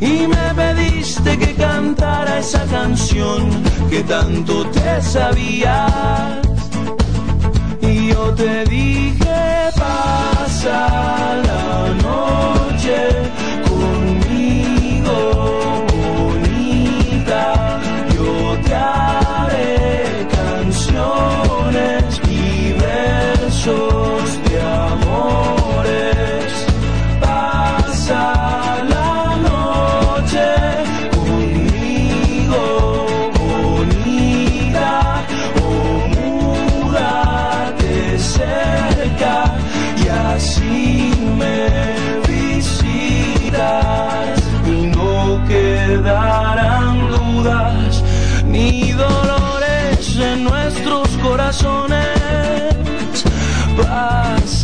[0.00, 3.48] y me pediste que cantara esa canción
[3.90, 6.38] que tanto te sabías.
[7.80, 13.43] Y yo te dije, pasa la noche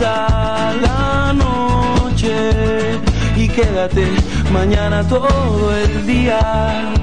[0.00, 2.32] La noche
[3.36, 4.06] y quédate
[4.50, 6.99] mañana todo el día.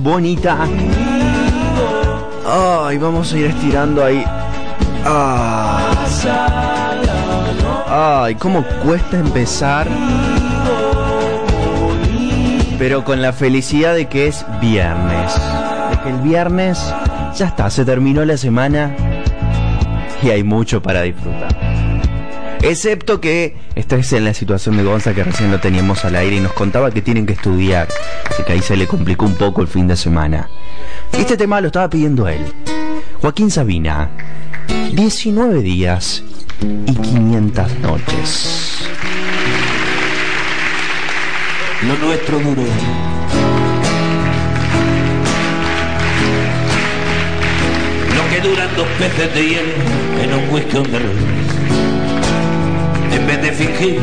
[0.00, 0.66] Bonita.
[2.44, 4.24] Ay, vamos a ir estirando ahí.
[5.04, 5.94] Ah.
[7.88, 9.86] Ay, cómo cuesta empezar.
[12.76, 15.32] Pero con la felicidad de que es viernes.
[15.90, 16.78] De que el viernes
[17.36, 18.96] ya está, se terminó la semana
[20.22, 21.67] y hay mucho para disfrutar.
[22.62, 26.40] Excepto que estés en la situación de Gonza que recién lo teníamos al aire y
[26.40, 27.88] nos contaba que tienen que estudiar.
[28.28, 30.48] Así que ahí se le complicó un poco el fin de semana.
[31.12, 32.40] Este tema lo estaba pidiendo él.
[33.20, 34.10] Joaquín Sabina.
[34.92, 36.24] 19 días
[36.86, 38.88] y 500 noches.
[41.86, 42.62] Lo nuestro duró.
[48.16, 49.72] Lo que duran dos peces de hielo
[50.22, 51.47] en un whisky on.
[53.12, 54.00] En vez de fingir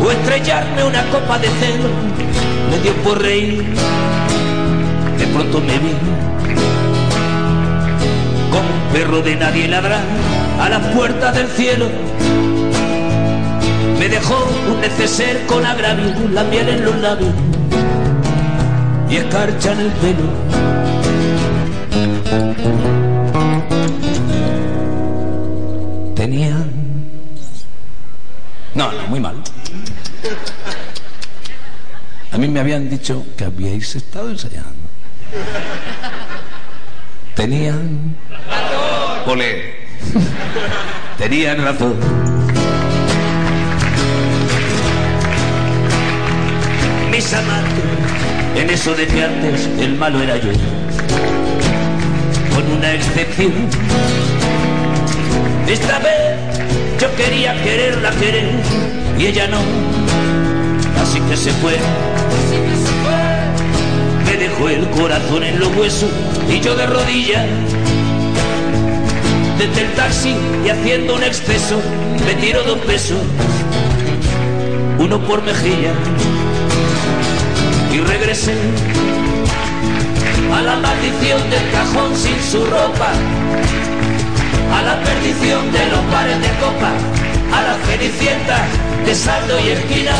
[0.00, 1.88] o estrellarme una copa de celo,
[2.70, 3.64] me dio por reír.
[5.18, 5.92] De pronto me vi
[8.50, 10.02] como un perro de nadie ladrar
[10.60, 11.88] a las puertas del cielo.
[13.98, 17.34] Me dejó un neceser con agravio, la miel en los labios
[19.08, 20.28] y escarcha en el pelo.
[28.74, 29.36] No, no, muy mal.
[32.32, 34.74] A mí me habían dicho que habíais estado ensayando.
[37.36, 38.16] Tenían...
[39.26, 39.86] Olé.
[41.18, 41.94] Tenían razón.
[47.10, 47.84] Mis amantes,
[48.56, 50.50] en eso de que antes el malo era yo.
[52.52, 53.52] Con una excepción.
[55.68, 56.33] Esta vez
[57.04, 58.48] yo quería quererla querer
[59.18, 59.60] y ella no.
[61.02, 61.76] Así que se fue.
[64.24, 66.08] Me dejó el corazón en los huesos
[66.48, 67.44] y yo de rodillas
[69.58, 70.34] Desde el taxi
[70.64, 71.78] y haciendo un exceso,
[72.26, 73.18] me tiro dos pesos,
[74.98, 75.92] uno por mejilla.
[77.92, 78.54] Y regresé
[80.54, 83.12] a la maldición del cajón sin su ropa,
[84.74, 86.90] a la perdición de los bares de copa,
[87.56, 88.58] a la cenicienta
[89.06, 90.14] de saldo y esquina.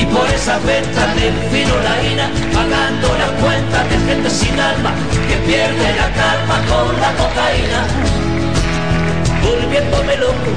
[0.00, 4.92] Y por esas ventas de finolaína, pagando las cuentas de gente sin alma,
[5.28, 7.80] que pierde la calma con la cocaína.
[9.42, 10.50] Volviéndome loco,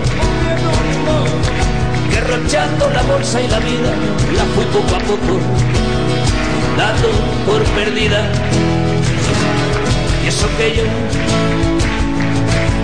[2.09, 3.91] derrochando la bolsa y la vida,
[4.37, 5.33] la fui poco a poco,
[6.77, 7.09] dando
[7.45, 8.29] por perdida.
[10.23, 10.83] Y eso que yo,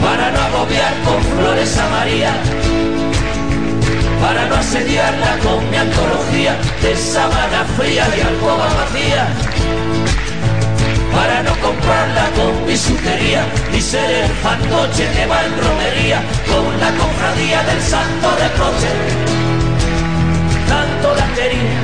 [0.02, 2.34] para no agobiar con flores a María,
[4.22, 9.28] para no asediarla con mi antología de sábana fría y alcoba vacía,
[11.14, 16.91] para no comprarla con bisutería, ni ser el fantoche que va en romería con la
[17.00, 18.91] cofradía del santo de Proche.
[20.68, 21.80] Tanto la quería,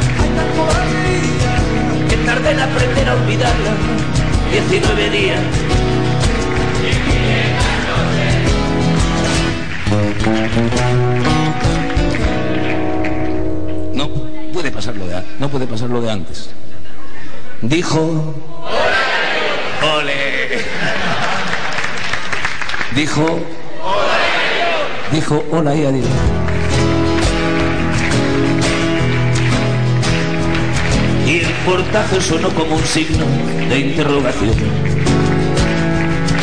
[2.09, 3.73] que tardé en aprender a olvidarla,
[4.51, 5.94] 19 días.
[13.93, 14.09] No
[14.53, 16.49] puede pasarlo de, a- no puede pasarlo de antes.
[17.61, 18.33] Dijo.
[19.97, 20.59] ¡Ole!
[22.95, 23.39] Dijo.
[25.11, 26.05] Dijo hola y adiós.
[31.27, 33.25] Y el portazo sonó como un signo
[33.69, 34.53] de interrogación.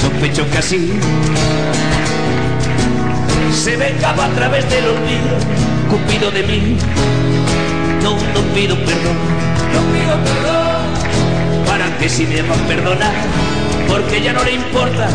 [0.01, 0.93] Sospecho que así
[3.53, 5.37] se vengaba a través del olvido,
[5.91, 6.77] cupido de mí.
[8.03, 9.17] No, no pido perdón,
[9.75, 11.67] no pido perdón.
[11.67, 13.15] Para que si me va a perdonar,
[13.89, 15.09] porque ya no le importa.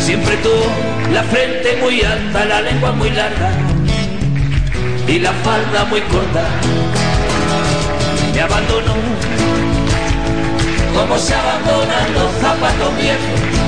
[0.00, 0.66] Siempre tuvo
[1.12, 3.50] la frente muy alta, la lengua muy larga
[5.06, 6.44] y la falda muy corta.
[8.34, 8.94] Me abandonó,
[10.94, 13.61] como se abandonan los zapatos viejos.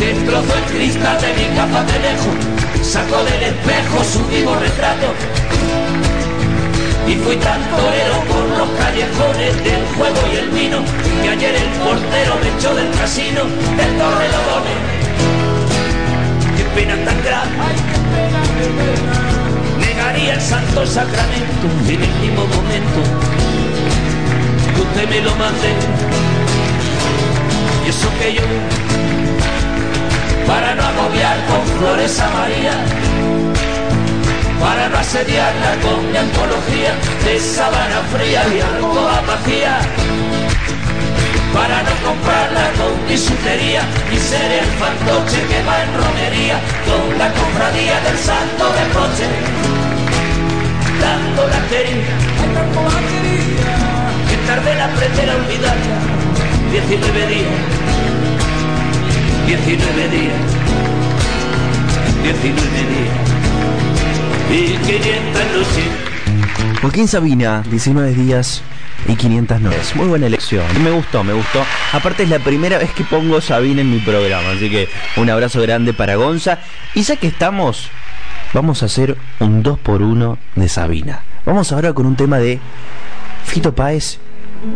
[0.00, 2.36] Destrozó el cristal de mi capa de lejos,
[2.82, 5.08] sacó del espejo su vivo retrato.
[7.08, 10.78] Y fui tan torero por los callejones del juego y el vino,
[11.22, 13.44] que ayer el portero me echó del casino
[13.76, 14.78] del Torrelodones.
[16.56, 17.56] Qué pena tan grande,
[19.78, 23.00] negaría el santo sacramento en el mismo momento
[24.74, 25.70] que usted me lo mande.
[27.86, 28.42] Y eso que yo
[30.46, 32.72] para no agobiar con flores a María,
[34.60, 36.92] para no asediarla con mi antología
[37.24, 39.78] de sábana fría y alcoba vacía,
[41.52, 43.82] para no comprarla con bisutería
[44.12, 49.28] y ser el fantoche que va en romería con la cofradía del santo de Roche,
[51.00, 52.14] dando la querida,
[54.28, 55.98] que tardé en aprender a olvidarla,
[56.72, 57.85] 19 días.
[59.46, 60.34] 19 días,
[62.24, 63.16] 19 días
[64.50, 66.80] y 500 noches.
[66.80, 68.62] Joaquín Sabina, 19 días
[69.06, 69.94] y 500 noches.
[69.94, 70.64] Muy buena elección.
[70.82, 71.64] Me gustó, me gustó.
[71.92, 75.62] Aparte es la primera vez que pongo Sabina en mi programa, así que un abrazo
[75.62, 76.58] grande para Gonza.
[76.94, 77.88] Y ya que estamos,
[78.52, 81.22] vamos a hacer un 2 por 1 de Sabina.
[81.44, 82.58] Vamos ahora con un tema de
[83.44, 84.18] Fito Páez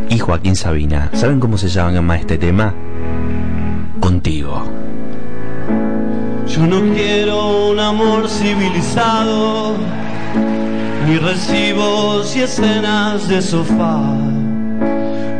[0.08, 1.10] y Joaquín Sabina.
[1.12, 2.72] ¿Saben cómo se llama este tema?
[4.22, 4.66] Yo
[6.66, 9.76] no quiero un amor civilizado,
[11.06, 14.02] ni recibos y escenas de sofá.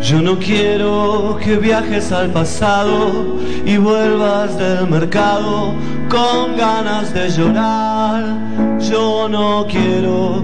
[0.03, 5.75] Yo no quiero que viajes al pasado y vuelvas del mercado
[6.09, 8.79] con ganas de llorar.
[8.81, 10.43] Yo no quiero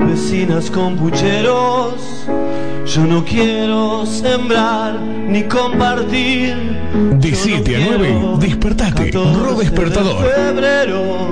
[0.00, 2.26] vecinas con pucheros.
[2.94, 6.54] Yo no quiero sembrar ni compartir.
[7.20, 9.10] De 7 a 9, despertate.
[9.12, 10.24] Ro Despertador.
[10.24, 11.28] febrero,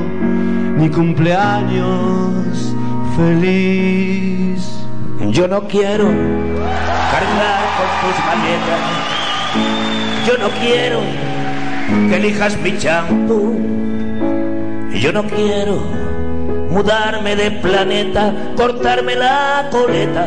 [0.76, 2.74] mi cumpleaños
[3.16, 4.68] feliz.
[5.30, 6.04] Yo no quiero
[7.12, 8.82] cargar con tus maletas.
[10.26, 11.00] Yo no quiero
[12.10, 13.58] que elijas mi champú.
[14.92, 15.78] Yo no quiero
[16.70, 20.26] mudarme de planeta, cortarme la coleta,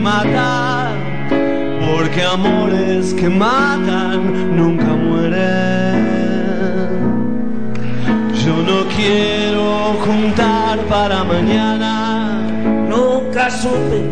[0.00, 0.92] no muere mata,
[1.86, 6.00] porque amores que matan nunca mueren.
[8.44, 12.38] Yo no quiero juntar para mañana.
[12.88, 14.02] Nunca supe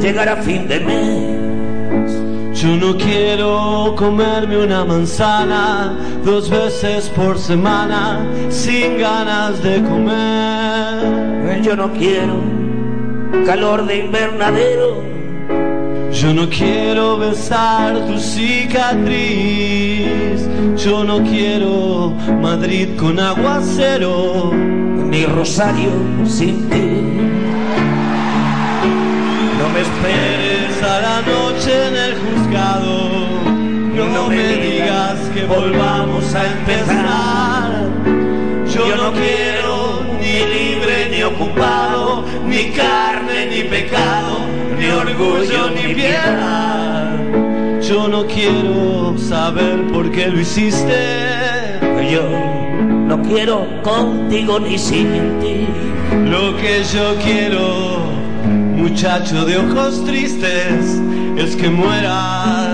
[0.00, 2.60] llegar a fin de mes.
[2.60, 11.62] Yo no quiero comerme una manzana dos veces por semana sin ganas de comer.
[11.62, 12.53] Yo no quiero
[13.46, 15.02] calor de invernadero.
[16.12, 19.14] Yo no quiero besar tu cicatriz.
[20.76, 24.52] Yo no quiero Madrid con aguacero.
[24.52, 25.90] Ni Rosario
[26.24, 27.04] sin ti.
[29.58, 32.94] No me esperes a la noche en el juzgado.
[33.94, 37.70] No, me digas que volvamos a empezar.
[38.74, 40.83] Yo no quiero ni libre
[41.24, 44.38] ocupado, ni carne ni pecado,
[44.78, 47.10] ni orgullo ni piedad.
[47.80, 51.80] Yo no quiero saber por qué lo hiciste.
[52.10, 52.22] Yo
[53.06, 55.66] no quiero contigo ni sin ti.
[56.30, 57.98] Lo que yo quiero,
[58.76, 61.00] muchacho de ojos tristes,
[61.36, 62.73] es que mueras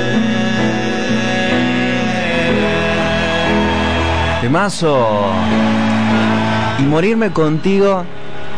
[4.41, 5.29] Temazo.
[6.79, 8.03] Y morirme contigo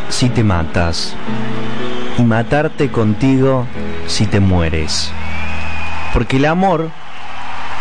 [0.08, 1.14] si te matas.
[2.18, 3.68] Y matarte contigo
[4.08, 5.12] si te mueres.
[6.14, 6.90] Porque el amor,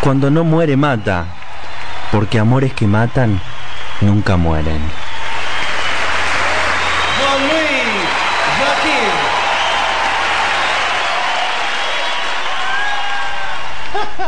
[0.01, 1.27] cuando no muere, mata.
[2.11, 3.39] Porque amores que matan
[4.01, 4.81] nunca mueren.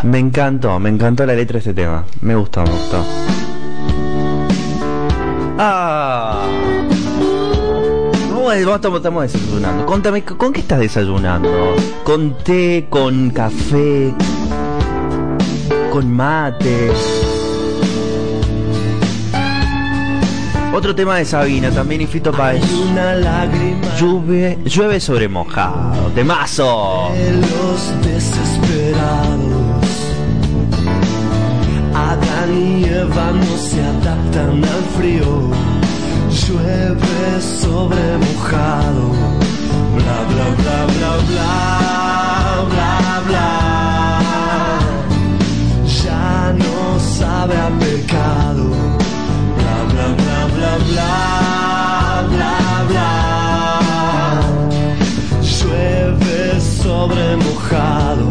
[0.04, 2.06] Me encantó, me encantó la letra de este tema.
[2.22, 3.04] Me gustó, me gustó.
[5.58, 6.46] Ah.
[8.30, 9.86] No, eh, estamos, estamos desayunando.
[9.86, 11.76] Contame, ¿con qué estás desayunando?
[12.04, 14.14] ¿Con té, con café,
[15.92, 16.92] con mate?
[20.74, 22.62] Otro tema de Sabina, también y Fito Páez.
[22.92, 26.12] Una lágrima Llueve, llueve sobre mojado.
[26.14, 27.12] Temazo.
[28.04, 28.15] de
[32.56, 35.52] Adán y Eva no se adaptan al frío.
[36.32, 39.06] Llueve sobre mojado.
[39.96, 41.52] Bla bla bla bla bla
[42.70, 43.50] bla bla.
[46.04, 48.66] Ya no sabe a pecado.
[49.58, 51.12] Bla bla bla bla bla
[52.32, 52.58] bla
[52.90, 53.12] bla.
[55.42, 58.28] Llueve sobre mojado.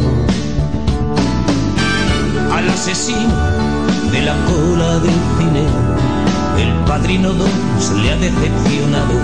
[2.53, 3.34] Al asesino
[4.35, 5.65] la cola del cine,
[6.59, 7.49] el padrino 2
[8.03, 9.15] le ha decepcionado.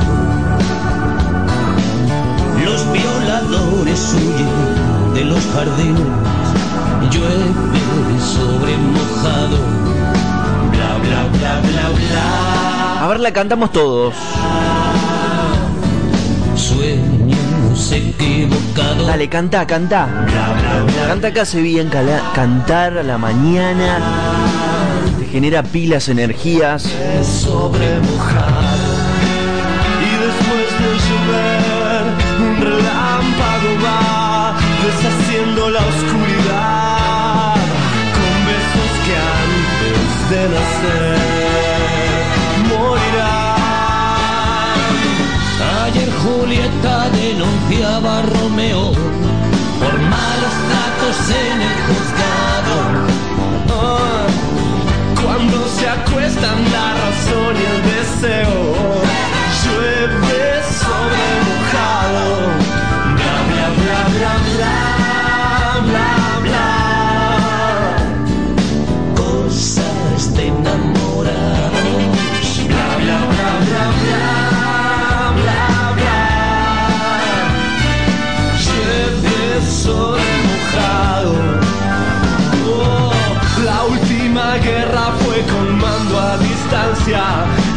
[2.65, 6.07] Los violadores huyen de los jardines,
[7.11, 9.59] llueve sobre mojado.
[10.71, 13.05] Bla bla bla bla bla.
[13.05, 14.15] A ver, la cantamos todos.
[16.57, 19.07] Sueños equivocados.
[19.07, 20.07] Dale, canta, canta.
[21.09, 23.99] Canta que hace bien cala- cantar a la mañana.
[25.31, 26.83] Genera pilas, energías.
[27.23, 28.91] sobre mojado
[30.03, 32.05] y después de llover
[32.41, 37.55] un relámpago va deshaciendo la oscuridad
[38.17, 39.15] con besos que
[39.45, 41.19] antes de nacer
[42.69, 43.61] morirán
[45.87, 48.85] Ayer Julieta denunciaba a Romeo
[49.79, 52.10] por malos tratos en el juzgado.
[56.11, 58.80] Se acuestan la razón y el deseo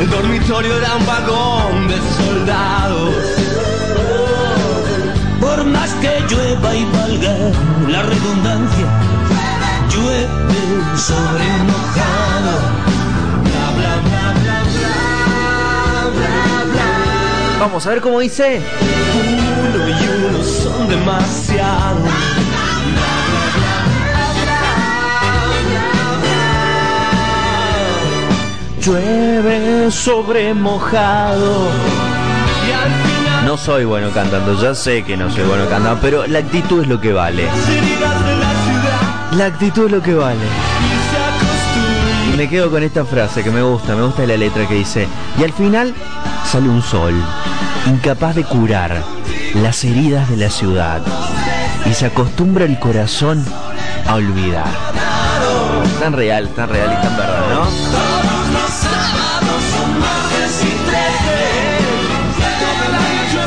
[0.10, 3.16] territorio era un vagón de soldados.
[5.40, 7.36] Por más que llueva y valga
[7.90, 8.86] la redundancia,
[9.90, 10.28] llueve
[10.96, 12.54] sobre mojado.
[13.44, 14.60] Bla, bla, bla, bla,
[16.12, 17.60] bla, bla, bla.
[17.60, 18.62] Vamos a ver cómo dice.
[19.22, 22.43] Uno y uno son demasiados.
[28.84, 31.70] Llueve sobre mojado.
[33.46, 36.90] No soy bueno cantando, ya sé que no soy bueno cantando, pero la actitud es
[36.90, 37.48] lo que vale.
[39.32, 40.42] la actitud es lo que vale.
[42.34, 45.08] Y me quedo con esta frase que me gusta, me gusta la letra que dice.
[45.40, 45.94] Y al final
[46.46, 47.14] sale un sol,
[47.88, 49.02] incapaz de curar
[49.54, 51.02] las heridas de la ciudad.
[51.86, 53.46] Y se acostumbra el corazón
[54.06, 54.68] a olvidar.
[56.02, 58.13] Tan real, tan real y tan verdad, ¿no?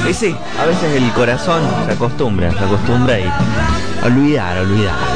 [0.08, 3.24] Y sí, a veces el corazón se acostumbra, se acostumbra y
[4.04, 5.15] olvidar, olvidar.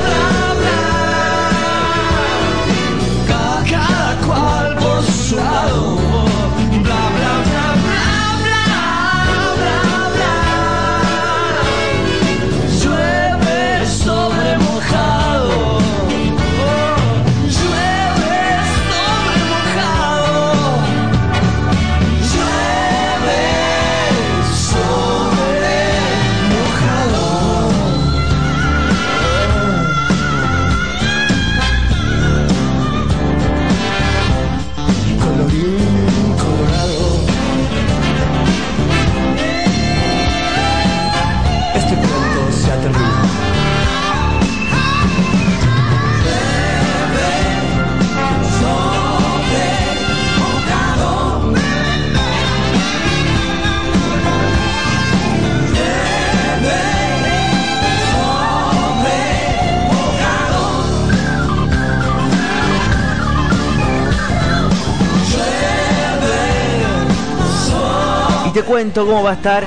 [68.61, 69.65] Te cuento cómo va a estar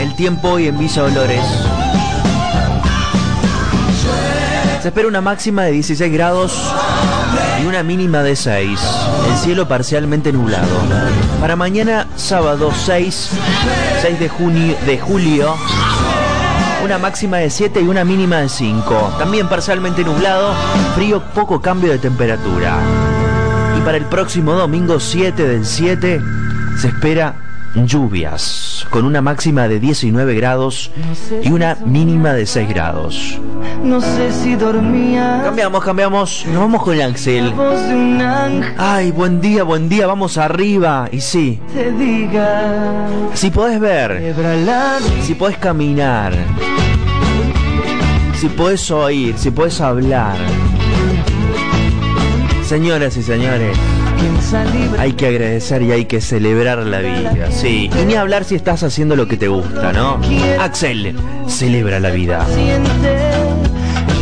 [0.00, 1.44] el tiempo hoy en Villa Dolores.
[4.82, 6.60] Se espera una máxima de 16 grados
[7.62, 8.80] y una mínima de 6.
[9.30, 10.66] El cielo parcialmente nublado.
[11.40, 13.30] Para mañana, sábado 6,
[14.02, 15.54] 6 de, junio, de julio,
[16.84, 19.14] una máxima de 7 y una mínima de 5.
[19.20, 20.52] También parcialmente nublado,
[20.96, 22.78] frío, poco cambio de temperatura.
[23.76, 26.20] Y para el próximo domingo 7 del 7
[26.76, 27.34] se espera
[27.86, 30.90] lluvias, con una máxima de 19 grados
[31.42, 33.38] y una mínima de 6 grados.
[33.82, 35.40] No sé si dormía.
[35.44, 37.52] Cambiamos, cambiamos, nos vamos con Axel.
[38.76, 41.08] Ay, buen día, buen día, vamos arriba.
[41.12, 43.06] Y sí, te diga.
[43.34, 44.34] si podés ver,
[45.22, 46.32] si podés caminar,
[48.34, 50.36] si podés oír, si podés hablar.
[52.64, 53.78] Señoras y señores.
[54.98, 57.90] Hay que agradecer y hay que celebrar la vida, sí.
[58.00, 60.20] Y ni hablar si estás haciendo lo que te gusta, ¿no?
[60.60, 61.14] Axel,
[61.46, 62.46] celebra la vida.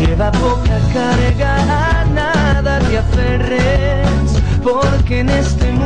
[0.01, 2.81] Lleva poca carga, nada
[4.63, 5.86] porque en este mundo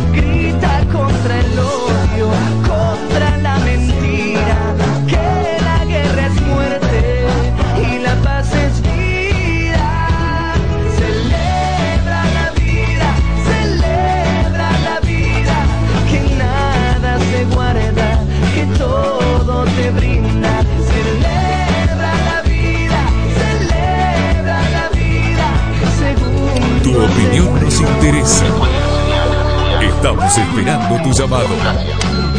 [27.81, 28.45] interesa.
[29.81, 32.30] Estamos esperando tu llamado.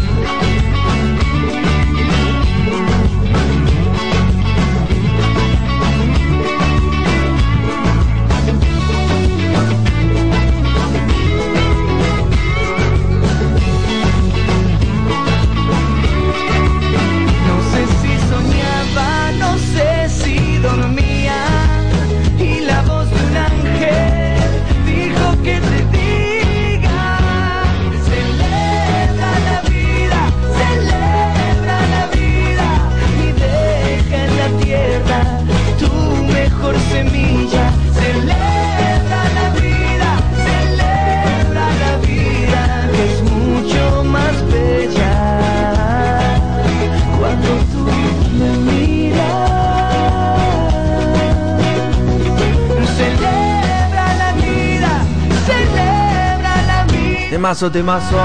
[57.43, 58.17] temazo, temazo.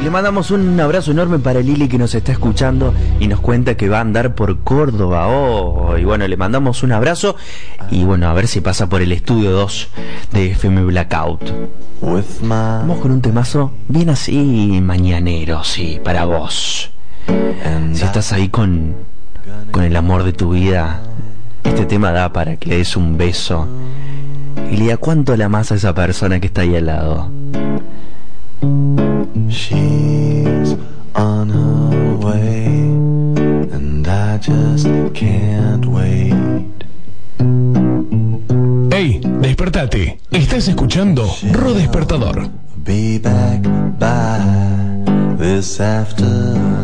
[0.00, 3.88] Le mandamos un abrazo enorme para Lili que nos está escuchando y nos cuenta que
[3.88, 7.34] va a andar por Córdoba oh, Y bueno, le mandamos un abrazo
[7.90, 9.88] y bueno, a ver si pasa por el estudio 2
[10.34, 11.40] de FM Blackout.
[12.42, 16.92] Vamos con un temazo bien así, mañanero, sí, para vos.
[17.92, 18.94] Si estás ahí con,
[19.72, 21.00] con el amor de tu vida,
[21.64, 23.66] este tema da para que le des un beso.
[24.70, 27.39] Y le da cuánto la amas a esa persona que está ahí al lado.
[29.48, 30.76] She's
[31.14, 32.66] on her way,
[33.72, 36.34] and I just can't wait.
[38.90, 40.18] Hey, despertate.
[40.30, 42.50] Estás escuchando Ro Despertador.
[42.84, 43.62] Be back
[43.98, 44.38] by
[45.38, 46.80] this afternoon.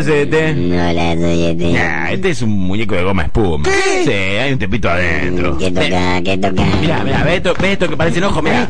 [0.00, 1.72] No la Sete.
[1.72, 3.68] Nah, este es un muñeco de goma espuma.
[3.68, 4.04] ¿Qué?
[4.04, 5.58] Sí, hay un tepito adentro.
[5.58, 6.22] ¿Qué toca?
[6.22, 6.64] ¿Qué toca?
[6.80, 8.66] Mirá, mirá, ve esto, ve esto que parece un ojo, mirá.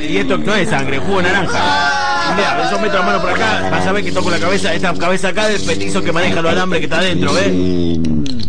[0.00, 2.34] y esto no es sangre, jugo naranja.
[2.36, 4.94] Mira, yo meto la mano por acá, vas a ver que toco la cabeza, esta
[4.94, 8.47] cabeza acá del petizo que maneja los alambres que está adentro, ¿ves?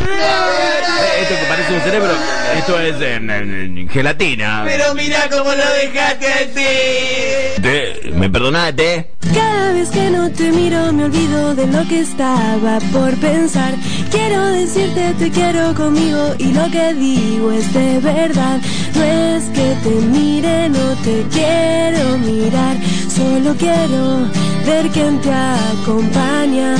[0.00, 2.12] Eh, esto que parece un cerebro,
[2.56, 4.64] esto es eh, gelatina.
[4.66, 7.62] Pero mira cómo lo dejaste así.
[7.62, 8.10] ¿Te?
[8.14, 9.10] ¿Me perdonaste?
[9.34, 13.74] Cada vez que no te miro me olvido de lo que estaba por pensar.
[14.10, 18.58] Quiero decirte te quiero conmigo y lo que digo es de verdad.
[18.94, 22.76] No es que te mire, no te quiero mirar.
[23.08, 24.28] Solo quiero
[24.66, 26.74] ver quién te acompaña.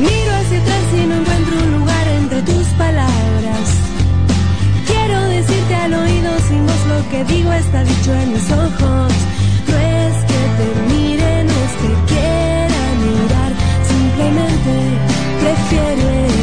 [0.00, 0.33] Miro
[7.10, 9.12] que digo está dicho en mis ojos.
[9.68, 13.52] No es que te mire, no es que quiera mirar,
[13.92, 14.74] simplemente
[15.40, 16.33] prefiere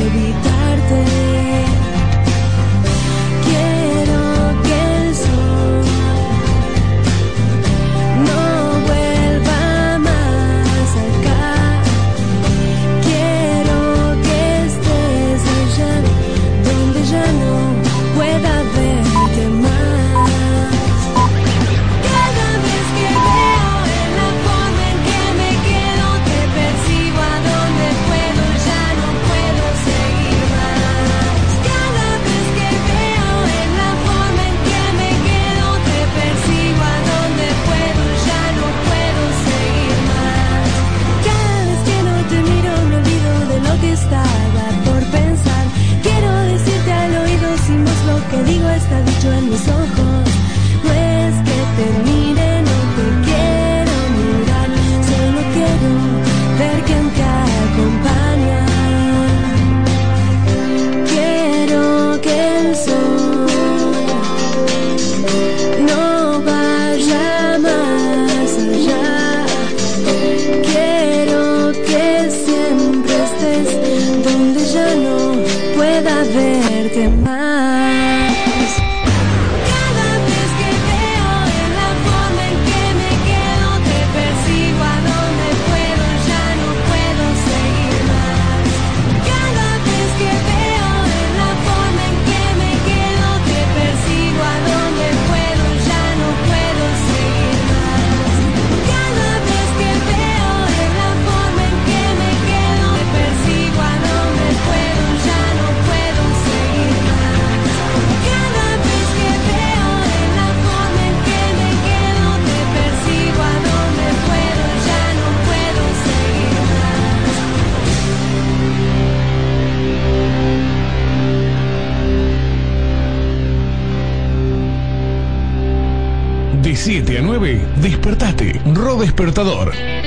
[128.76, 130.01] Ro Despertador.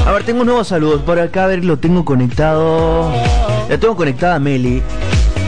[0.05, 1.45] A ver, tengo nuevos saludos por acá.
[1.45, 3.13] A ver, lo tengo conectado.
[3.69, 4.83] La tengo conectada a Meli.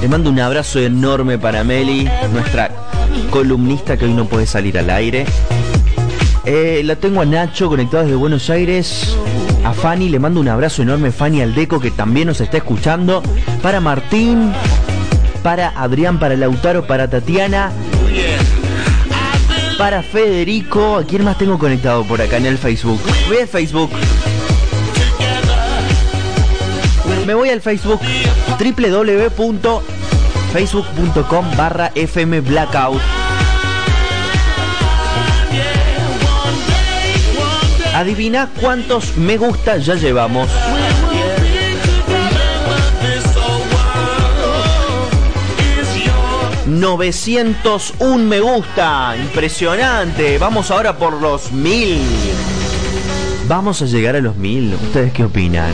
[0.01, 2.71] Le mando un abrazo enorme para Meli, nuestra
[3.31, 5.27] columnista que hoy no puede salir al aire.
[6.45, 9.17] Eh, la tengo a Nacho conectado desde Buenos Aires.
[9.65, 13.23] A Fanny le mando un abrazo enorme, Fanny Aldeco, que también nos está escuchando.
[13.63, 14.53] Para Martín,
[15.43, 17.73] para Adrián, para Lautaro, para Tatiana.
[19.77, 23.01] Para Federico, ¿a quién más tengo conectado por acá en el Facebook?
[23.29, 23.91] Voy al Facebook.
[27.27, 28.01] Me voy al Facebook
[28.59, 33.01] www.facebook.com barra FM Blackout.
[37.95, 40.49] Adivina cuántos me gusta ya llevamos.
[46.67, 50.39] 901 me gusta, impresionante.
[50.39, 51.99] Vamos ahora por los mil.
[53.49, 54.75] Vamos a llegar a los mil.
[54.75, 55.73] ¿Ustedes qué opinan?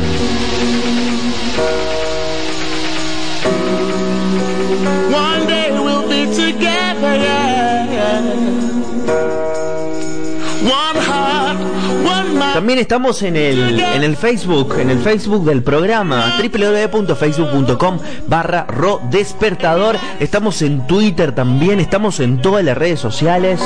[12.62, 17.98] También estamos en el, en el Facebook, en el Facebook del programa, www.facebook.com
[18.28, 18.68] barra
[19.10, 19.96] Despertador.
[20.20, 23.60] Estamos en Twitter también, estamos en todas las redes sociales.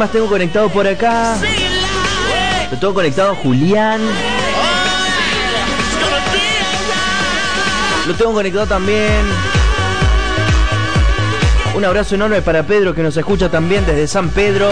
[0.00, 1.36] Más tengo conectado por acá?
[2.72, 4.00] Lo tengo conectado a Julián.
[8.08, 9.20] Lo tengo conectado también.
[11.74, 14.70] Un abrazo enorme para Pedro que nos escucha también desde San Pedro.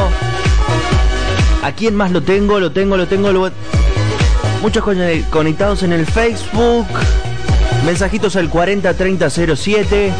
[1.62, 2.58] ¿A quién más lo tengo?
[2.58, 3.30] Lo tengo, lo tengo.
[3.30, 3.50] lo-
[4.62, 4.98] Muchos con-
[5.28, 6.86] conectados en el Facebook.
[7.84, 10.10] Mensajitos al 403007.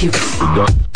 [0.00, 0.89] Shake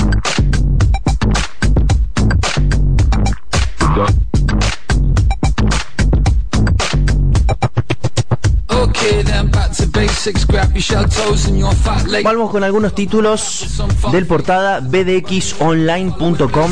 [12.25, 13.67] Vamos con algunos títulos
[14.13, 16.71] del portada bdxonline.com,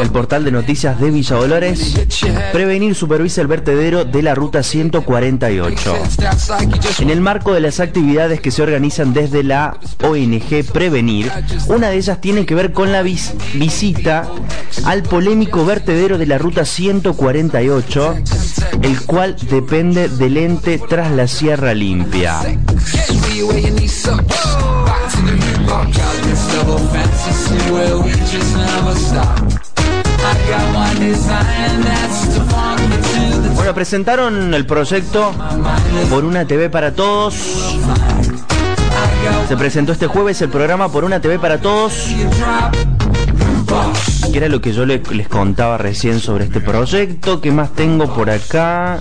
[0.00, 1.94] el portal de noticias de Villa Dolores.
[2.52, 5.94] Prevenir supervisa el vertedero de la ruta 148.
[7.00, 11.30] En el marco de las actividades que se organizan desde la ONG Prevenir,
[11.68, 14.28] una de ellas tiene que ver con la vis- visita
[14.84, 18.16] al polémico vertedero de la ruta 148,
[18.84, 22.40] el cual depende del ente tras la Sierra Limpia.
[33.54, 35.32] Bueno, presentaron el proyecto
[36.10, 37.34] por una TV para todos.
[39.48, 42.10] Se presentó este jueves el programa por una TV para todos.
[44.34, 47.40] Que era lo que yo le- les contaba recién sobre este proyecto.
[47.40, 48.98] ¿Qué más tengo por acá?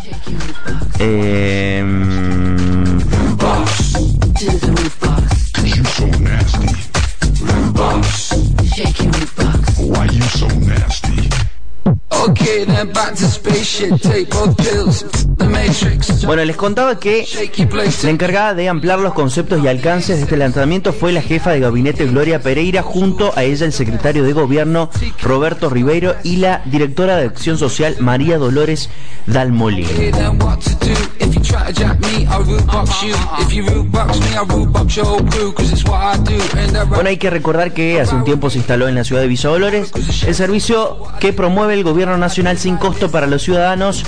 [9.79, 11.02] Why you so nasty?
[16.25, 17.25] Bueno, les contaba que
[18.03, 21.59] la encargada de ampliar los conceptos y alcances de este lanzamiento fue la jefa de
[21.59, 24.89] gabinete Gloria Pereira, junto a ella el secretario de gobierno
[25.21, 28.89] Roberto Ribeiro y la directora de acción social María Dolores
[29.27, 29.87] Dalmolín.
[36.87, 39.49] Bueno, hay que recordar que hace un tiempo se instaló en la ciudad de Villa
[39.49, 39.91] Dolores
[40.25, 44.03] el servicio que promueve el gobierno nacional sin costo para los ciudadanos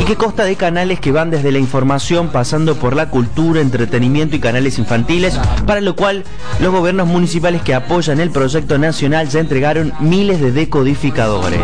[0.00, 4.36] y que consta de canales que van desde la información pasando por la cultura, entretenimiento
[4.36, 6.24] y canales infantiles, para lo cual
[6.60, 11.60] los gobiernos municipales que apoyan el proyecto nacional ya entregaron miles de decodificadores.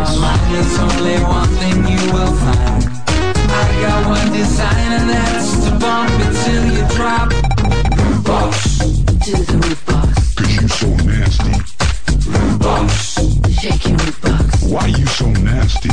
[13.79, 14.61] Box.
[14.63, 15.89] Why you so nasty?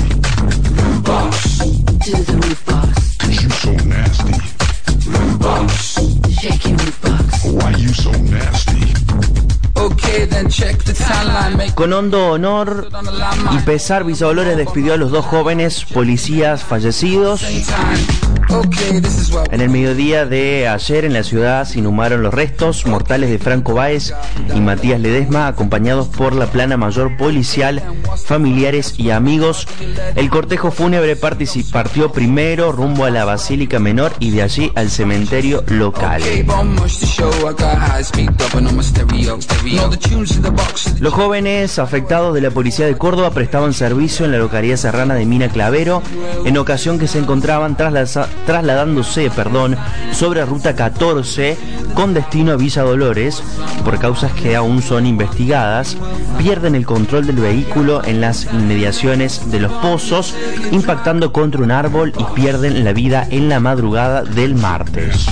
[1.02, 1.58] Box
[2.04, 3.16] to the roof box.
[3.16, 4.34] Cause you so nasty.
[5.38, 5.94] Box.
[6.40, 7.44] Shake your roof box.
[7.44, 8.92] Why you so nasty?
[9.76, 11.56] Okay, then check the timeline.
[11.56, 12.88] Make Con hondo honor
[13.52, 17.42] y pesar, Villa Dolores despidió a los dos jóvenes policías fallecidos.
[19.50, 23.74] En el mediodía de ayer en la ciudad se inhumaron los restos mortales de Franco
[23.74, 24.12] Báez
[24.54, 27.82] y Matías Ledesma, acompañados por la plana mayor policial,
[28.24, 29.66] familiares y amigos.
[30.14, 35.64] El cortejo fúnebre partió primero rumbo a la Basílica Menor y de allí al cementerio
[35.68, 36.22] local.
[41.00, 45.26] Los jóvenes afectados de la policía de Córdoba prestaban servicio en la localidad serrana de
[45.26, 46.02] Mina Clavero,
[46.44, 49.76] en ocasión que se encontraban traslasa- trasladándose, perdón,
[50.12, 51.56] sobre ruta 14
[51.94, 53.42] con destino a Villa Dolores
[53.84, 55.96] por causas que aún son investigadas,
[56.38, 60.34] pierden el control del vehículo en las inmediaciones de los pozos,
[60.72, 65.26] impactando contra un árbol y pierden la vida en la madrugada del martes.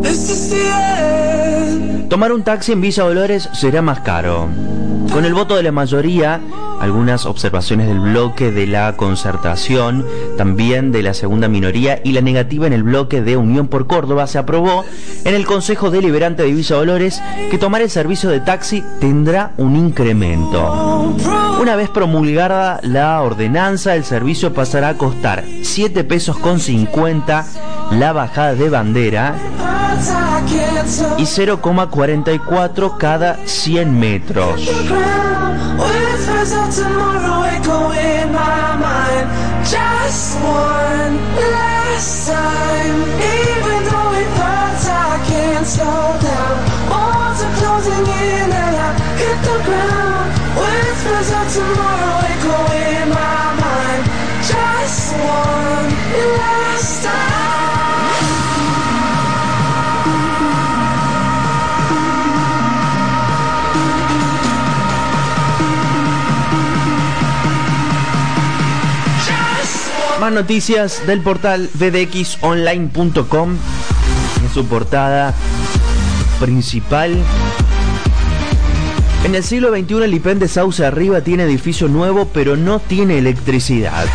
[0.01, 2.09] This is the end.
[2.09, 4.47] Tomar un taxi en Villa Dolores será más caro.
[5.11, 6.39] Con el voto de la mayoría,
[6.79, 10.05] algunas observaciones del bloque de la concertación,
[10.37, 14.27] también de la segunda minoría y la negativa en el bloque de Unión por Córdoba,
[14.27, 14.85] se aprobó
[15.25, 19.75] en el Consejo Deliberante de Villa Dolores que tomar el servicio de taxi tendrá un
[19.75, 21.15] incremento.
[21.59, 27.45] Una vez promulgada la ordenanza, el servicio pasará a costar 7 pesos con 50
[27.91, 29.35] la bajada de bandera
[31.17, 34.69] y 0,44 cada 100 metros.
[34.99, 35.77] around.
[35.79, 37.08] We're first out tomorrow.
[70.31, 73.57] Noticias del portal vdxonline.com
[74.43, 75.33] en su portada
[76.39, 77.17] principal.
[79.23, 83.17] En el siglo XXI el IPEN de Sauce Arriba tiene edificio nuevo pero no tiene
[83.17, 84.05] electricidad.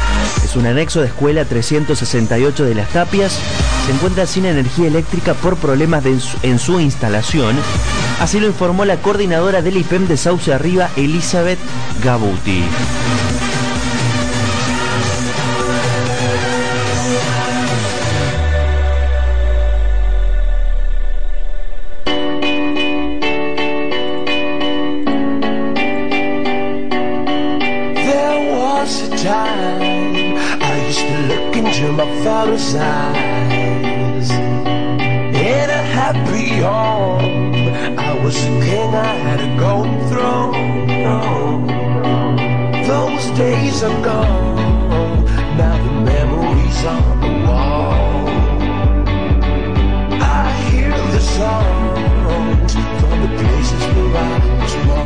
[0.45, 3.39] Es un anexo de escuela 368 de las Tapias.
[3.87, 7.57] Se encuentra sin energía eléctrica por problemas en, su, en su instalación.
[8.21, 11.59] Así lo informó la coordinadora del IPEM de Sauce Arriba, Elizabeth
[12.03, 12.63] Gabuti.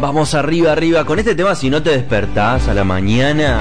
[0.01, 1.05] Vamos arriba, arriba.
[1.05, 3.61] Con este tema, si no te despertás a la mañana,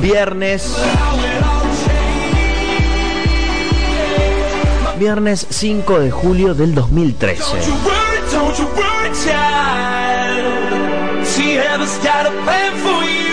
[0.00, 0.74] viernes.
[4.98, 7.42] Viernes 5 de julio del 2013.
[7.42, 10.46] Don't you worry, don't you worry, child.
[11.26, 13.30] See, heaven's got a plan for you.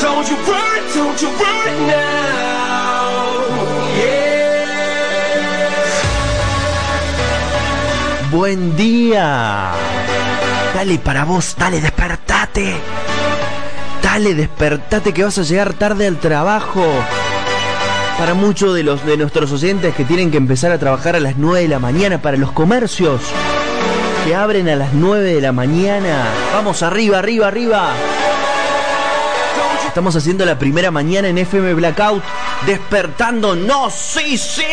[0.00, 2.03] Don't you worry, don't you worry now.
[8.34, 9.70] Buen día.
[10.74, 12.74] Dale para vos, dale, despertate.
[14.02, 16.84] Dale, despertate que vas a llegar tarde al trabajo.
[18.18, 21.36] Para muchos de los de nuestros oyentes que tienen que empezar a trabajar a las
[21.36, 23.20] 9 de la mañana, para los comercios
[24.26, 26.24] que abren a las 9 de la mañana.
[26.52, 27.92] Vamos arriba, arriba, arriba.
[29.86, 32.24] Estamos haciendo la primera mañana en FM Blackout,
[32.66, 33.54] despertando.
[33.54, 34.64] No, sí, sí.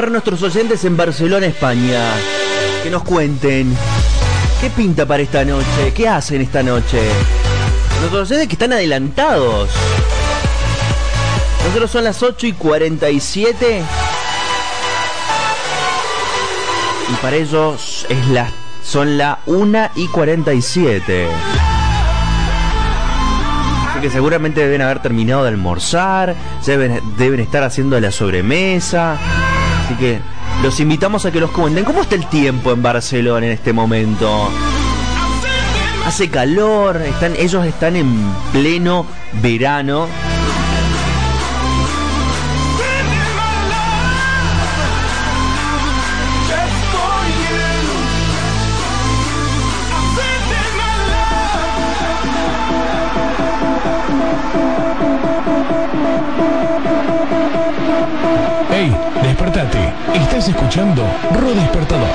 [0.00, 2.00] Ver nuestros oyentes en Barcelona, España.
[2.84, 3.76] Que nos cuenten.
[4.60, 5.92] ¿Qué pinta para esta noche?
[5.94, 7.00] ¿Qué hacen esta noche?
[8.00, 9.70] Nuestros oyentes que están adelantados.
[11.64, 13.82] Nosotros son las 8 y 47.
[17.10, 18.50] Y para ellos es la,
[18.84, 21.28] son las 1 y 47.
[23.90, 29.18] Así que seguramente deben haber terminado de almorzar, deben, deben estar haciendo la sobremesa.
[29.88, 30.20] Así que
[30.62, 31.86] los invitamos a que los comenten.
[31.86, 34.50] ¿Cómo está el tiempo en Barcelona en este momento?
[36.04, 38.14] Hace calor, están, ellos están en
[38.52, 39.06] pleno
[39.40, 40.06] verano.
[60.14, 62.08] Estás escuchando Ro Despertador.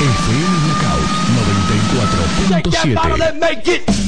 [0.00, 1.08] FM Blackout
[2.72, 3.99] 94.7.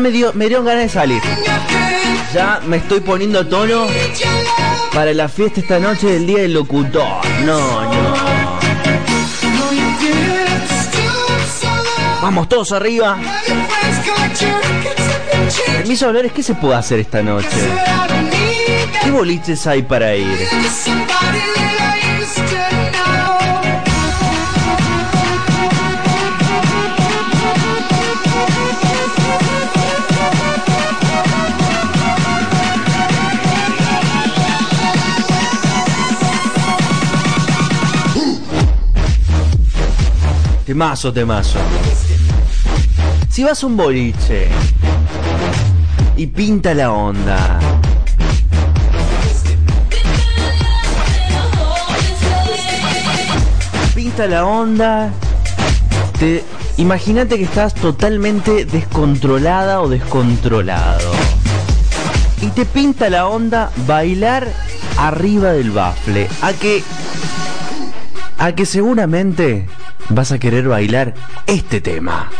[0.00, 1.22] me dio, me dieron ganas de salir.
[2.32, 3.86] Ya me estoy poniendo tono
[4.92, 7.06] para la fiesta esta noche del Día del Locutor.
[7.44, 8.14] No, no.
[12.22, 13.18] Vamos todos arriba.
[15.84, 17.48] De hablar, ¿qué se puede hacer esta noche?
[19.02, 20.38] ¿Qué boliches hay para ir?
[40.78, 41.58] Temazo, temazo.
[43.28, 44.46] Si vas a un boliche
[46.16, 47.58] y pinta la onda.
[53.92, 55.10] Pinta la onda.
[56.20, 56.44] Te
[56.76, 61.10] imagínate que estás totalmente descontrolada o descontrolado.
[62.40, 64.46] Y te pinta la onda bailar
[64.96, 66.28] arriba del bafle.
[66.40, 66.84] A que
[68.38, 69.66] a que seguramente
[70.10, 71.14] vas a querer bailar
[71.46, 72.30] este tema.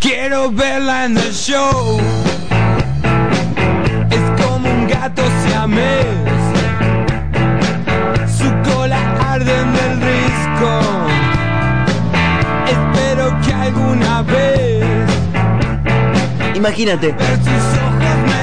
[0.00, 2.00] Quiero verla en el show.
[4.10, 6.06] Es como un gato siamés.
[8.36, 9.00] Su cola
[9.32, 10.80] arde en el risco.
[12.66, 14.84] Espero que alguna vez
[16.54, 17.14] Imagínate.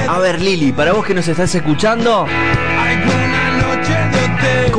[0.08, 2.26] A ver, Lili, para vos que nos estás escuchando,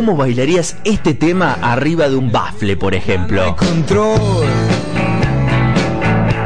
[0.06, 3.56] ¿cómo bailarías este tema arriba de un bafle, por ejemplo?
[3.56, 4.20] control.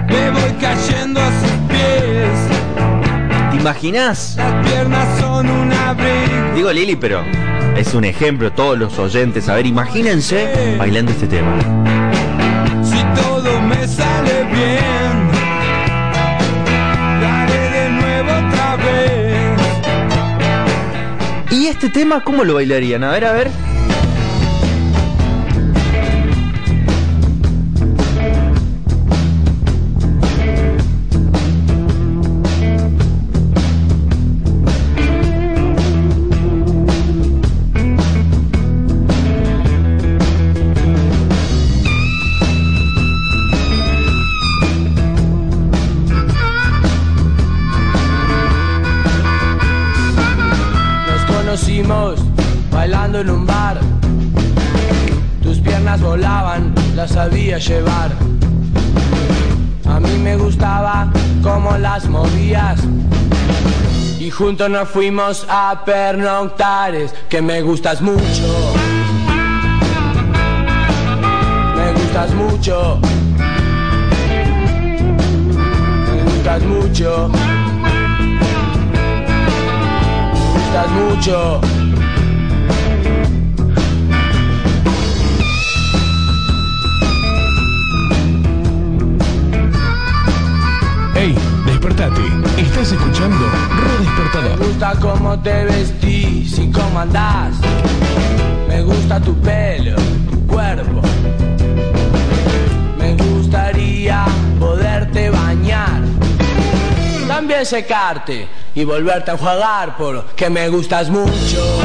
[0.08, 3.50] Me voy cayendo a sus pies.
[3.50, 4.36] ¿Te imaginas?
[4.38, 6.54] Las piernas son un abrigo.
[6.56, 7.24] Digo Lili, pero
[7.76, 9.50] es un ejemplo, todos los oyentes.
[9.50, 11.58] A ver, imagínense bailando este tema.
[21.98, 23.04] Tema cómo lo bailarían?
[23.04, 23.77] A ver, a ver.
[64.38, 68.22] Juntos nos fuimos a pernoctares, que me gustas mucho.
[71.76, 73.00] Me gustas mucho.
[76.06, 77.30] Me gustas mucho.
[77.30, 77.50] Me
[80.54, 81.77] gustas mucho.
[92.58, 97.56] Estás escuchando Ro Me gusta cómo te vestís y cómo andás.
[98.68, 99.96] Me gusta tu pelo,
[100.30, 101.02] tu cuerpo.
[102.98, 104.26] Me gustaría
[104.60, 106.02] poderte bañar.
[107.28, 111.80] También secarte y volverte a enjuagar porque me gustas mucho.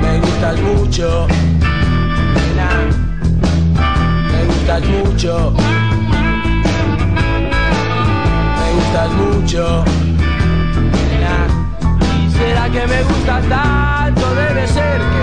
[0.00, 1.26] Me gustas mucho.
[4.32, 5.87] Me gustas mucho.
[8.98, 9.84] Gustas mucho.
[11.10, 11.46] nena.
[12.16, 14.34] ¿Y será que me gustas tanto?
[14.34, 15.17] Debe ser que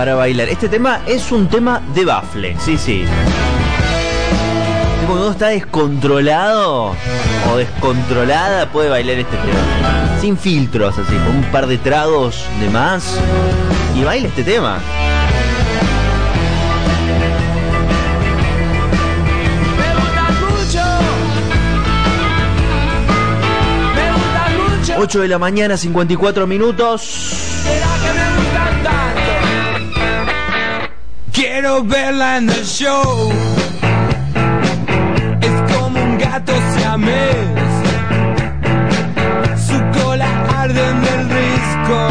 [0.00, 0.48] Para bailar.
[0.48, 3.04] Este tema es un tema de bafle, sí, sí.
[5.04, 6.96] Cuando uno está descontrolado
[7.52, 10.18] o descontrolada puede bailar este tema.
[10.18, 13.20] Sin filtros, así, con un par de tragos de más.
[13.94, 14.78] Y baila este tema.
[19.76, 19.94] Me
[20.46, 20.82] mucho.
[23.94, 24.94] Me gustas mucho.
[24.96, 27.02] 8 de la mañana, 54 minutos.
[27.02, 28.69] ¿Será que me?
[31.60, 33.30] Quiero verla en el show.
[35.42, 37.36] Es como un gato siamés.
[39.66, 40.26] Su cola
[40.56, 42.08] arde en el risco.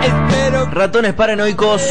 [0.00, 1.82] Espero Ratones paranoicos.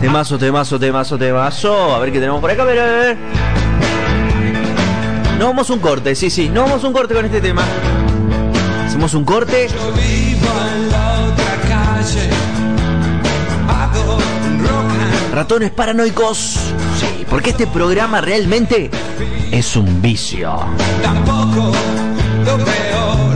[0.00, 1.96] Temazo, temazo, temazo, temazo.
[1.96, 2.62] A ver qué tenemos por acá.
[2.62, 3.16] A ver, a ver, a ver.
[5.40, 6.48] Nos vamos un corte, sí, sí.
[6.48, 7.64] Nos vamos un corte con este tema.
[8.86, 9.66] Hacemos un corte.
[9.66, 11.09] Yo vivo en la
[15.32, 16.38] Ratones paranoicos.
[16.98, 18.90] Sí, porque este programa realmente
[19.50, 20.58] es un vicio.
[21.02, 21.72] tampoco
[22.44, 23.29] lo peor.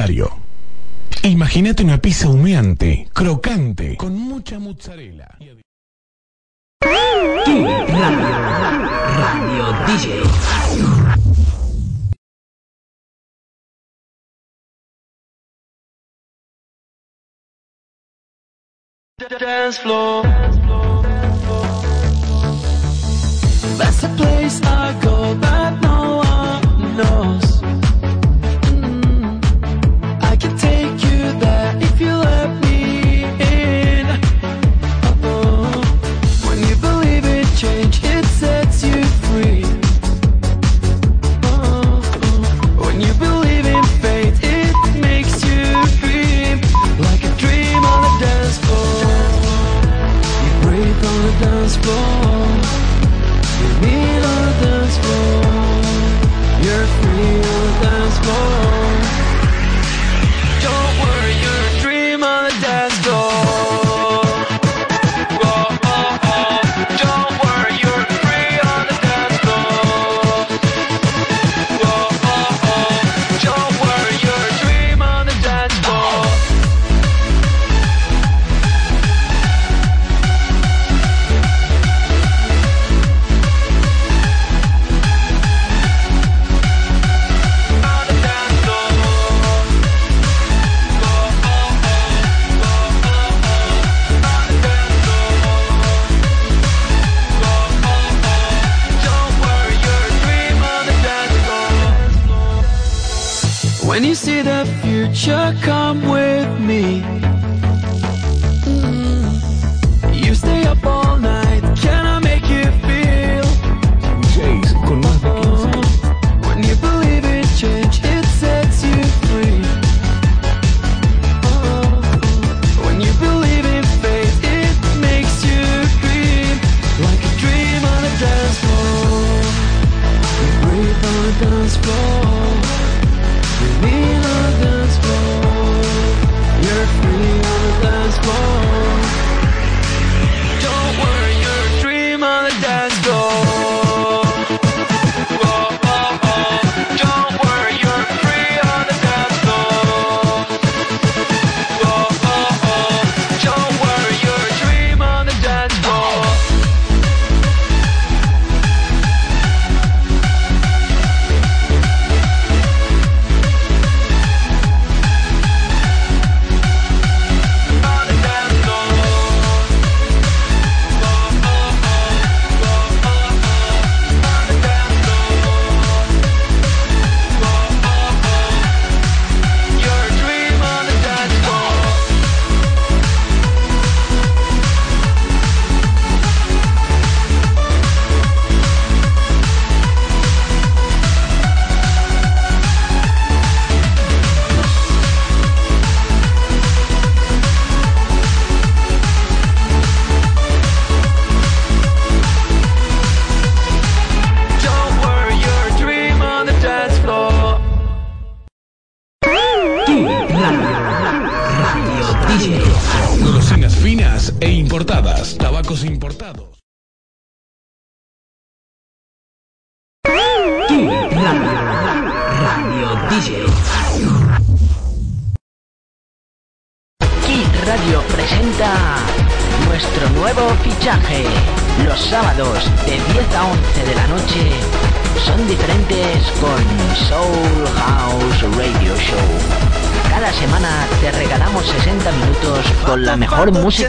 [0.00, 0.40] comentario.
[1.24, 5.26] Imagínate una pizza humeante, crocante, con mucha mozzarella.
[6.82, 7.86] Radio,
[9.06, 10.22] radio DJ.
[19.38, 20.22] Dance floor.
[23.76, 25.09] That's the place I go.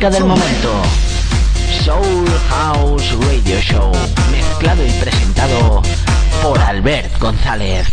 [0.10, 0.82] del momento.
[1.86, 3.92] Soul House Radio Show,
[4.32, 5.84] mezclado y presentado
[6.42, 7.88] por Albert González.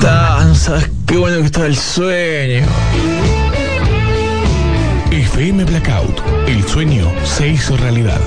[0.00, 2.64] Danzas, qué bueno que está el sueño.
[5.10, 8.20] FM Blackout, el sueño se hizo realidad.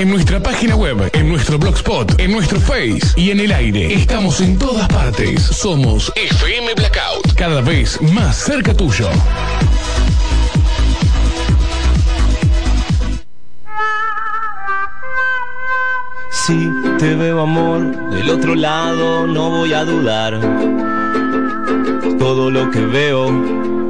[0.00, 3.92] En nuestra página web, en nuestro blogspot, en nuestro face y en el aire.
[3.92, 5.42] Estamos en todas partes.
[5.42, 7.34] Somos FM Blackout.
[7.34, 9.10] Cada vez más cerca tuyo.
[16.30, 20.40] Si te veo amor del otro lado, no voy a dudar.
[22.18, 23.89] Todo lo que veo,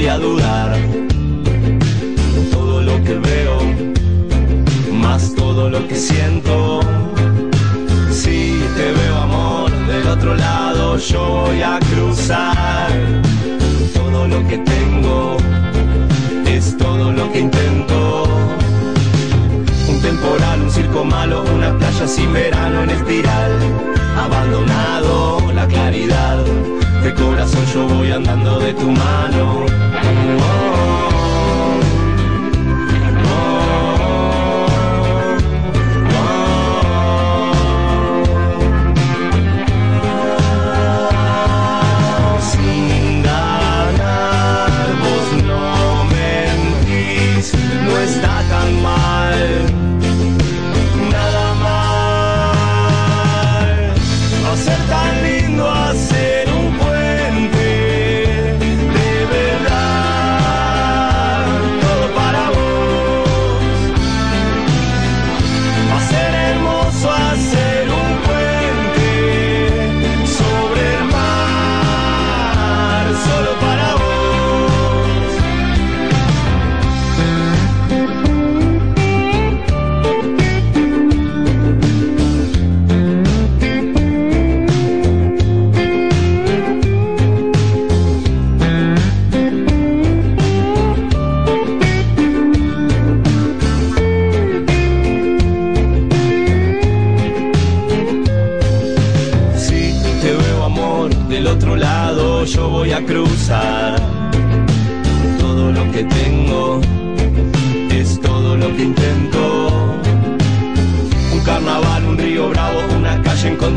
[0.00, 0.78] Voy a dudar.
[2.50, 3.58] Todo lo que veo,
[4.92, 6.80] más todo lo que siento.
[8.10, 12.88] Si te veo amor del otro lado, yo voy a cruzar.
[13.92, 15.36] Todo lo que tengo
[16.46, 18.24] es todo lo que intento.
[19.86, 23.52] Un temporal, un circo malo, una playa sin verano en espiral.
[24.16, 26.42] Abandonado la claridad,
[27.02, 29.66] de corazón yo voy andando de tu mano.
[30.02, 31.09] Sin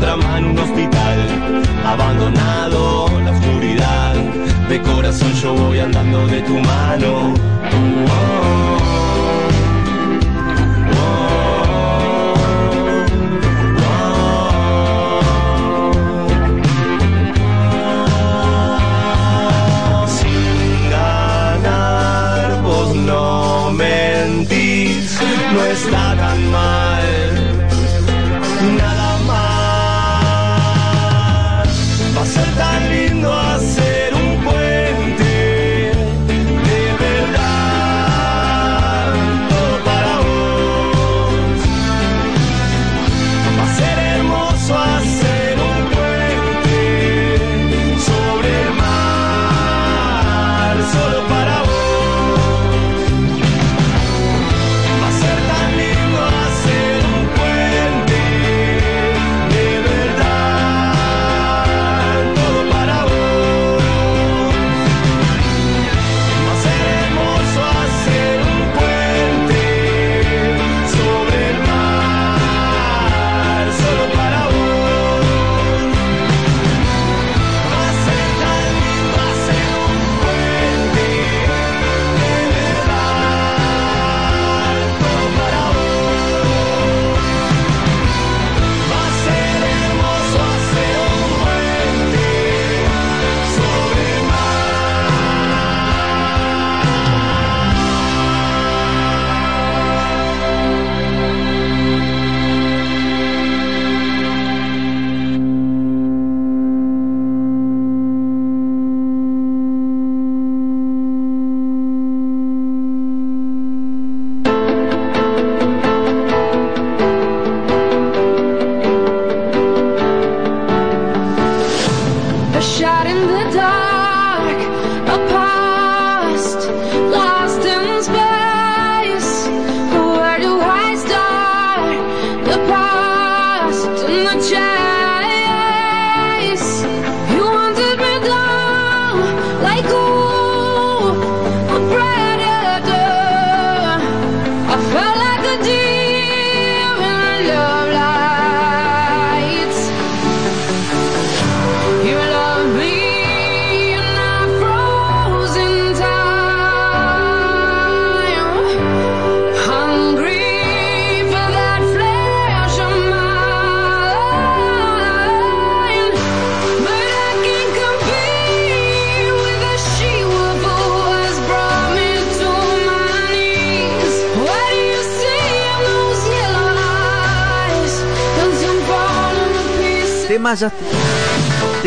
[0.00, 1.18] contramano, un hospital
[1.84, 4.14] abandonado, la oscuridad.
[4.68, 7.34] De corazón yo voy andando de tu mano.
[7.70, 8.43] Sin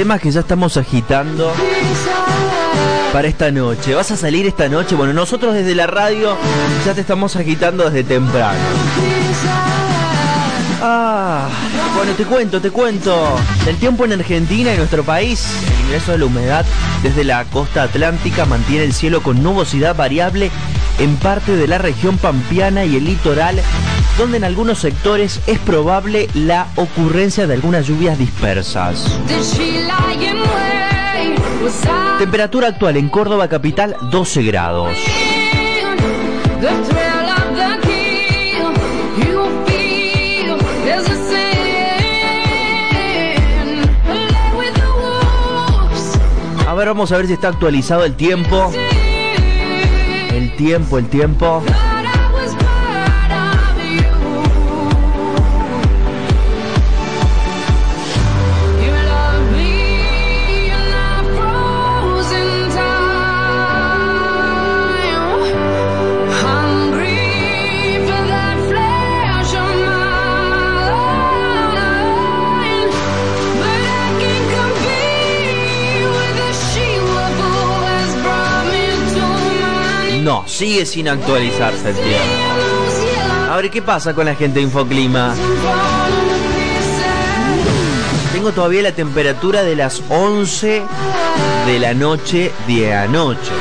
[0.08, 1.52] temas que ya estamos agitando
[3.12, 3.94] para esta noche.
[3.94, 4.96] ¿Vas a salir esta noche?
[4.96, 6.38] Bueno, nosotros desde la radio
[6.86, 8.58] ya te estamos agitando desde temprano.
[10.82, 11.50] Ah,
[11.94, 13.36] bueno, te cuento, te cuento.
[13.68, 16.66] El tiempo en Argentina y nuestro país, el ingreso de la humedad
[17.04, 20.52] desde la costa atlántica mantiene el cielo con nubosidad variable
[21.00, 23.60] en parte de la región pampeana y el litoral,
[24.18, 29.19] donde en algunos sectores es probable la ocurrencia de algunas lluvias dispersas.
[32.18, 34.98] Temperatura actual en Córdoba capital 12 grados.
[46.68, 48.72] A ver, vamos a ver si está actualizado el tiempo.
[50.31, 51.64] El tiempo, el tiempo.
[80.58, 83.52] Sigue sin actualizarse el tiempo.
[83.52, 85.36] A ver, ¿qué pasa con la gente de Infoclima?
[88.34, 90.82] Tengo todavía la temperatura de las 11
[91.68, 93.52] de la noche de anoche.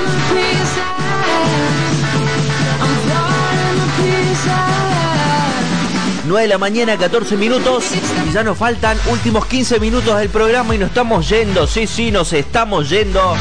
[6.27, 7.85] 9 de la mañana, 14 minutos.
[8.27, 11.67] Y ya nos faltan últimos 15 minutos del programa y nos estamos yendo.
[11.67, 13.37] Sí, sí, nos estamos yendo.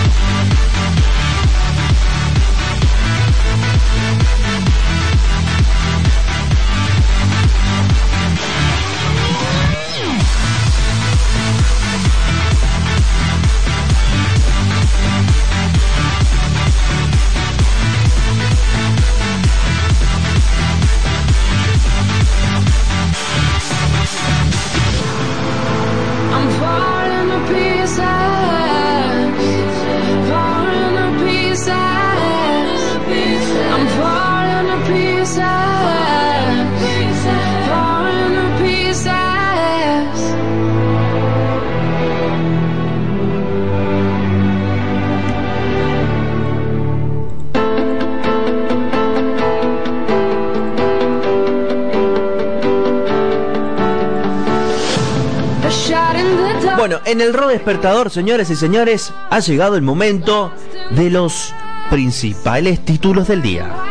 [57.65, 60.51] Despertador, señores y señores, ha llegado el momento
[60.91, 61.51] de los
[61.89, 63.84] principales títulos del día.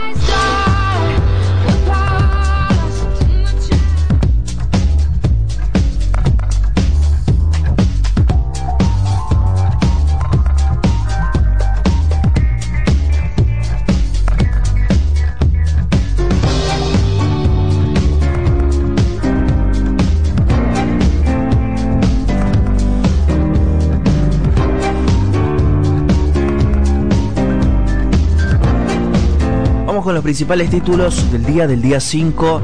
[30.25, 32.63] Principales títulos del día del día 5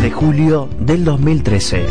[0.00, 1.84] de julio del 2013.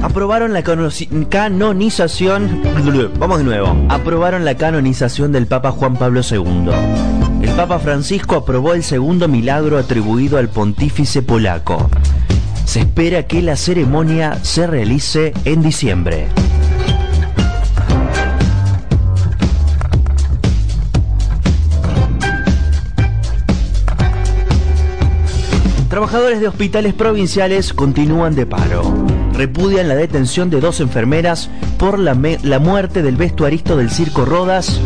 [0.00, 2.62] Aprobaron la canonización.
[3.18, 3.76] Vamos de nuevo.
[3.88, 6.70] Aprobaron la canonización del Papa Juan Pablo II.
[7.42, 11.90] El Papa Francisco aprobó el segundo milagro atribuido al pontífice polaco.
[12.64, 16.28] Se espera que la ceremonia se realice en diciembre.
[25.92, 28.82] Trabajadores de hospitales provinciales continúan de paro.
[29.34, 34.80] Repudian la detención de dos enfermeras por la, muerte del vestuarista del Circo Rodas.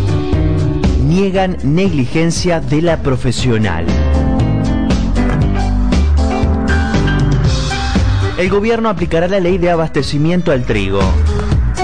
[1.05, 3.87] Niegan negligencia de la profesional.
[8.37, 10.99] El gobierno aplicará la ley de abastecimiento al trigo.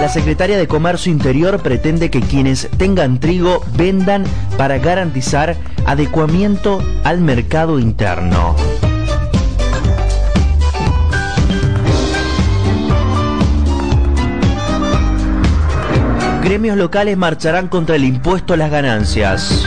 [0.01, 4.25] La secretaria de Comercio Interior pretende que quienes tengan trigo vendan
[4.59, 5.55] para garantizar
[5.87, 8.57] adecuamiento al mercado interno.
[16.53, 19.67] Gremios locales marcharán contra el impuesto a las ganancias.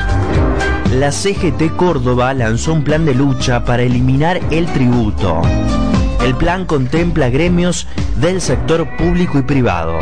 [0.92, 5.42] La CGT Córdoba lanzó un plan de lucha para eliminar el tributo.
[6.24, 7.88] El plan contempla gremios
[8.18, 9.98] del sector público y privado.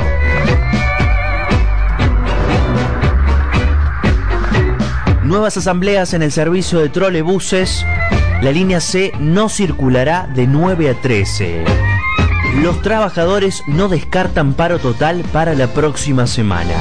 [5.23, 7.85] Nuevas asambleas en el servicio de trolebuses.
[8.41, 11.92] La línea C no circulará de 9 a 13.
[12.61, 16.75] Los trabajadores no descartan paro total para la próxima semana.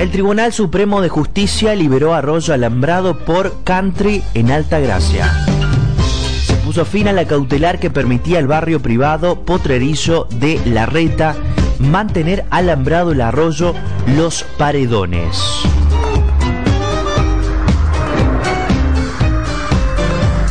[0.00, 5.32] El Tribunal Supremo de Justicia liberó a Arroyo Alambrado por country en Alta Gracia.
[6.46, 11.34] Se puso fin a la cautelar que permitía al barrio privado potrerizo de La Reta
[11.84, 13.74] mantener alambrado el arroyo
[14.16, 15.42] Los Paredones.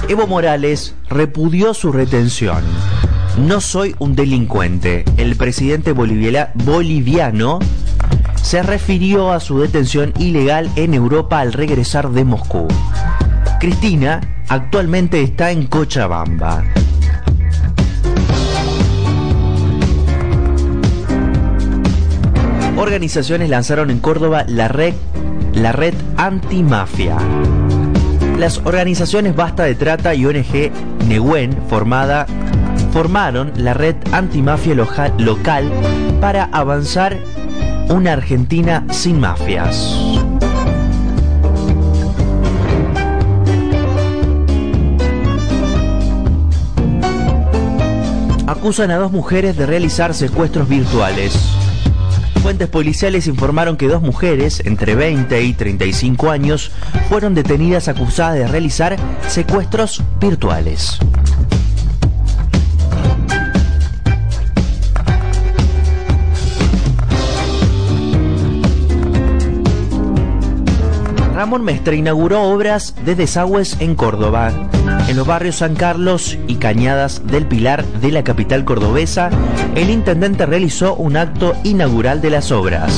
[0.08, 2.64] Evo Morales repudió su retención.
[3.38, 5.06] No soy un delincuente.
[5.18, 7.60] El presidente boliviano
[8.36, 12.68] se refirió a su detención ilegal en Europa al regresar de Moscú.
[13.60, 16.64] Cristina actualmente está en Cochabamba.
[22.84, 24.94] Organizaciones lanzaron en Córdoba la red,
[25.54, 27.16] la red antimafia.
[28.38, 30.70] Las organizaciones Basta de Trata y ONG
[31.08, 32.26] Nehuen formada,
[32.92, 35.72] formaron la red antimafia local
[36.20, 37.18] para avanzar
[37.88, 39.98] una Argentina sin mafias.
[48.46, 51.53] Acusan a dos mujeres de realizar secuestros virtuales.
[52.44, 56.72] Fuentes policiales informaron que dos mujeres, entre 20 y 35 años,
[57.08, 58.98] fueron detenidas acusadas de realizar
[59.30, 61.00] secuestros virtuales.
[71.44, 74.54] Ramón Mestre inauguró obras de desagües en Córdoba.
[75.10, 79.30] En los barrios San Carlos y Cañadas del Pilar de la capital cordobesa,
[79.76, 82.98] el intendente realizó un acto inaugural de las obras.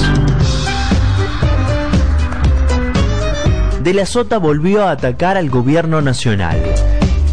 [3.81, 6.61] De la Sota volvió a atacar al gobierno nacional.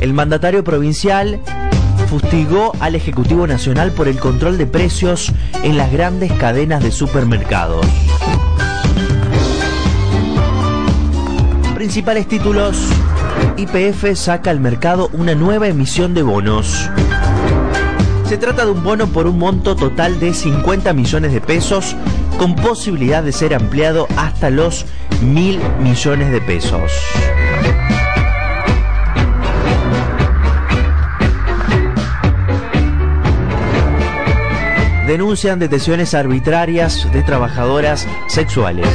[0.01, 1.41] El mandatario provincial
[2.09, 5.31] fustigó al Ejecutivo Nacional por el control de precios
[5.63, 7.85] en las grandes cadenas de supermercados.
[11.83, 12.79] Principales títulos.
[13.57, 16.89] IPF saca al mercado una nueva emisión de bonos.
[18.25, 21.97] Se trata de un bono por un monto total de 50 millones de pesos
[22.39, 24.87] con posibilidad de ser ampliado hasta los
[25.23, 26.93] mil millones de pesos.
[35.09, 38.87] Denuncian detenciones arbitrarias de trabajadoras sexuales.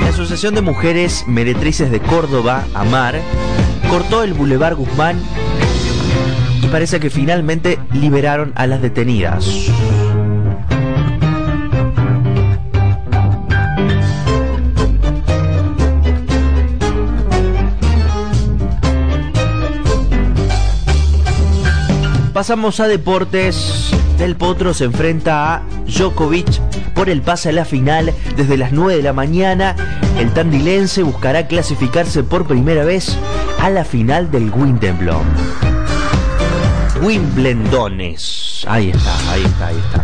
[0.00, 3.20] La Asociación de Mujeres Meretrices de Córdoba, AMAR,
[3.88, 5.20] cortó el Boulevard Guzmán
[6.62, 9.70] y parece que finalmente liberaron a las detenidas.
[22.38, 23.90] Pasamos a deportes.
[24.16, 26.67] Del Potro se enfrenta a Djokovic
[26.98, 29.76] por el pase a la final desde las 9 de la mañana.
[30.18, 33.16] El tandilense buscará clasificarse por primera vez
[33.60, 35.22] a la final del Wimbledon.
[37.00, 38.66] Wimbledones.
[38.66, 40.02] Ahí está, ahí está, ahí está.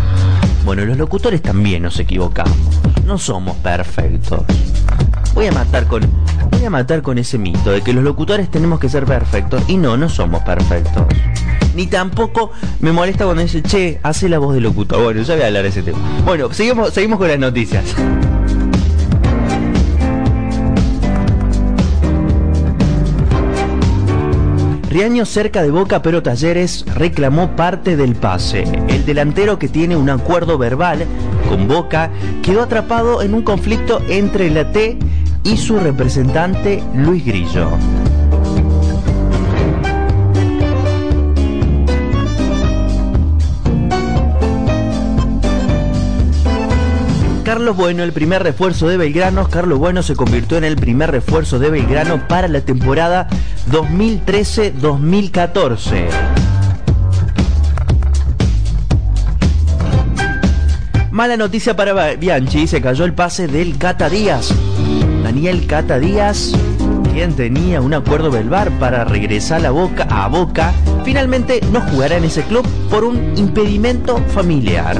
[0.64, 2.56] Bueno, los locutores también nos equivocamos.
[3.04, 4.44] No somos perfectos.
[5.34, 6.08] Voy a matar con
[6.52, 9.78] voy a matar con ese mito de que los locutores tenemos que ser perfectos y
[9.78, 11.02] no, no somos perfectos.
[11.74, 15.42] Ni tampoco me molesta cuando dice, "Che, hace la voz de locutor." Bueno, ya voy
[15.42, 15.98] a hablar de ese tema.
[16.24, 17.84] Bueno, seguimos seguimos con las noticias.
[24.94, 28.62] Riaño cerca de Boca pero Talleres reclamó parte del pase.
[28.86, 31.04] El delantero que tiene un acuerdo verbal
[31.48, 32.10] con Boca
[32.44, 34.96] quedó atrapado en un conflicto entre la T
[35.42, 37.70] y su representante Luis Grillo.
[47.44, 49.50] Carlos Bueno, el primer refuerzo de Belgrano.
[49.50, 53.28] Carlos Bueno se convirtió en el primer refuerzo de Belgrano para la temporada
[53.70, 56.06] 2013-2014.
[61.10, 64.48] Mala noticia para Bianchi, se cayó el pase del Cata Díaz.
[65.22, 66.52] Daniel Cata Díaz,
[67.12, 70.72] quien tenía un acuerdo verbal para regresar a Boca, a Boca,
[71.04, 74.96] finalmente no jugará en ese club por un impedimento familiar.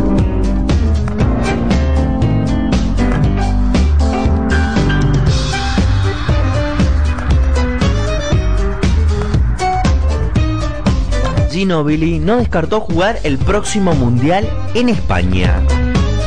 [11.55, 14.45] Ginobili no descartó jugar el próximo mundial
[14.75, 15.63] en España.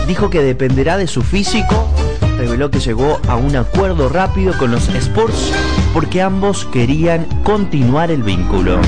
[0.07, 1.85] Dijo que dependerá de su físico.
[2.37, 5.51] Reveló que llegó a un acuerdo rápido con los Spurs
[5.93, 8.79] porque ambos querían continuar el vínculo.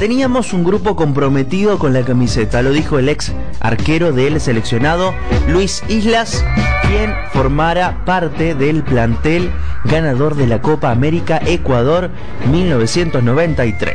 [0.00, 5.14] Teníamos un grupo comprometido con la camiseta, lo dijo el ex arquero del seleccionado
[5.46, 6.44] Luis Islas,
[6.92, 9.50] quien formara parte del plantel
[9.84, 12.10] ganador de la Copa América Ecuador
[12.50, 13.94] 1993.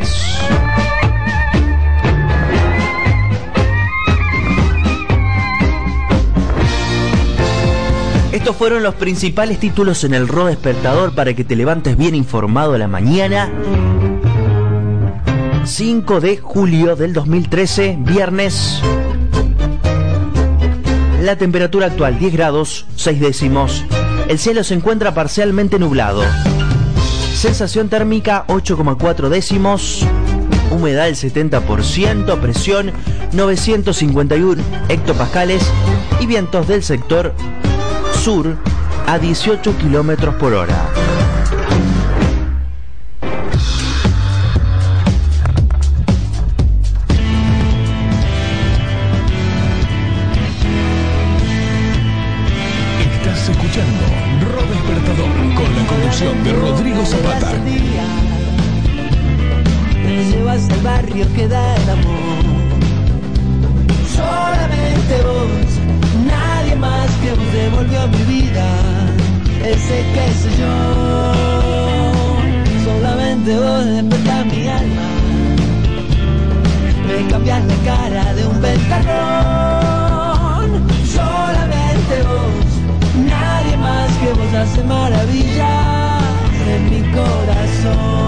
[8.32, 12.74] Estos fueron los principales títulos en el Ro Despertador para que te levantes bien informado
[12.74, 13.52] a la mañana.
[15.65, 18.82] 5 de julio del 2013, viernes.
[21.22, 23.84] La temperatura actual 10 grados, 6 décimos.
[24.27, 26.23] El cielo se encuentra parcialmente nublado.
[27.34, 30.06] Sensación térmica 8,4 décimos.
[30.69, 32.91] Humedad el 70%, presión
[33.34, 35.64] 951 hectopascales
[36.19, 37.34] y vientos del sector
[38.23, 38.56] sur
[39.07, 41.16] a 18 kilómetros por hora.
[73.48, 75.07] Vos despertás mi alma.
[77.07, 79.88] Me cambias la cara de un ventarrón.
[81.06, 82.68] Solamente vos,
[83.15, 86.24] nadie más que vos hace maravillas
[86.68, 88.27] en mi corazón.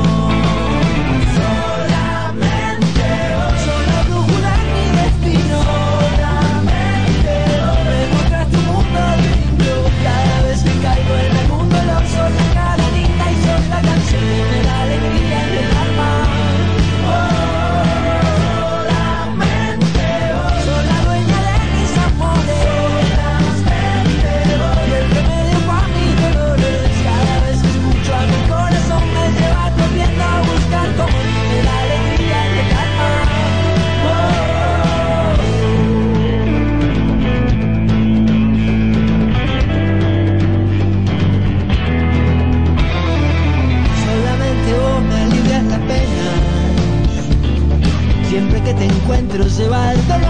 [49.09, 50.28] Encuentro se va el dolor.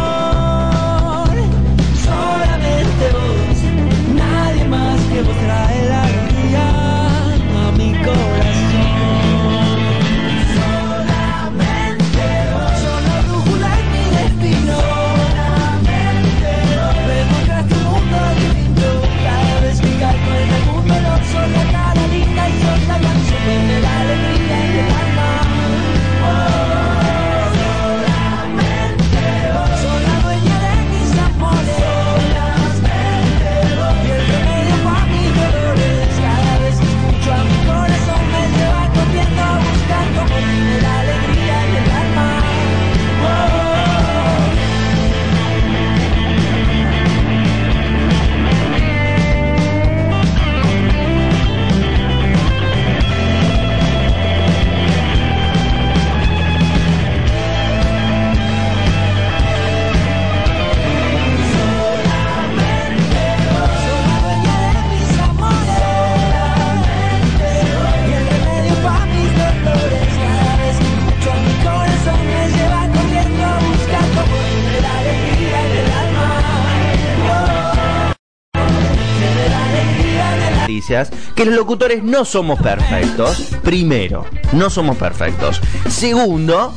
[81.36, 83.50] Que los locutores no somos perfectos.
[83.64, 85.62] Primero, no somos perfectos.
[85.90, 86.74] Segundo,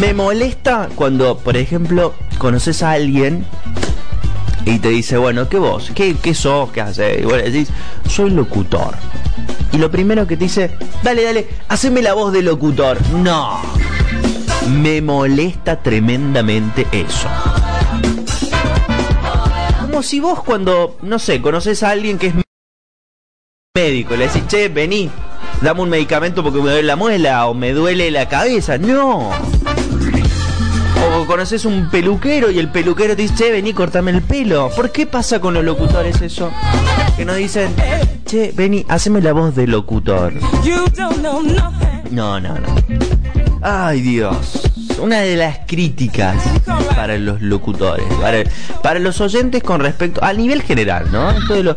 [0.00, 3.44] me molesta cuando, por ejemplo, conoces a alguien
[4.64, 5.92] y te dice, bueno, ¿qué vos?
[5.94, 6.70] ¿Qué, qué sos?
[6.72, 7.22] ¿Qué haces?
[7.22, 7.68] Y vos decís,
[8.08, 8.94] soy locutor.
[9.72, 10.70] Y lo primero que te dice,
[11.02, 12.98] dale, dale, haceme la voz de locutor.
[13.12, 13.60] No.
[14.68, 17.28] Me molesta tremendamente eso.
[19.80, 22.34] Como si vos cuando, no sé, conoces a alguien que es
[23.76, 25.10] médico, le decís, che, vení,
[25.60, 28.78] dame un medicamento porque me duele la muela o me duele la cabeza.
[28.78, 29.28] No.
[31.18, 34.70] O conoces un peluquero y el peluquero te dice, che, vení, cortame el pelo.
[34.74, 36.50] ¿Por qué pasa con los locutores eso?
[37.18, 37.70] Que nos dicen,
[38.24, 40.32] che, vení, haceme la voz de locutor.
[42.10, 42.74] No, no, no.
[43.60, 44.65] Ay, Dios.
[44.98, 46.42] Una de las críticas
[46.94, 48.42] para los locutores, para,
[48.82, 51.30] para los oyentes con respecto al nivel general, ¿no?
[51.30, 51.76] Esto de lo,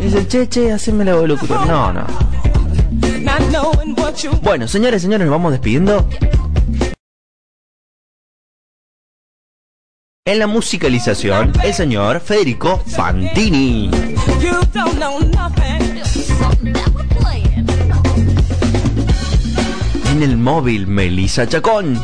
[0.00, 1.66] dicen, che, che, haceme la voz de locutor.
[1.66, 2.06] No, no.
[4.42, 6.08] Bueno, señores, señores, nos vamos despidiendo.
[10.26, 13.90] En la musicalización, el señor Federico Fantini.
[20.10, 22.00] En el móvil, Melissa Chacón.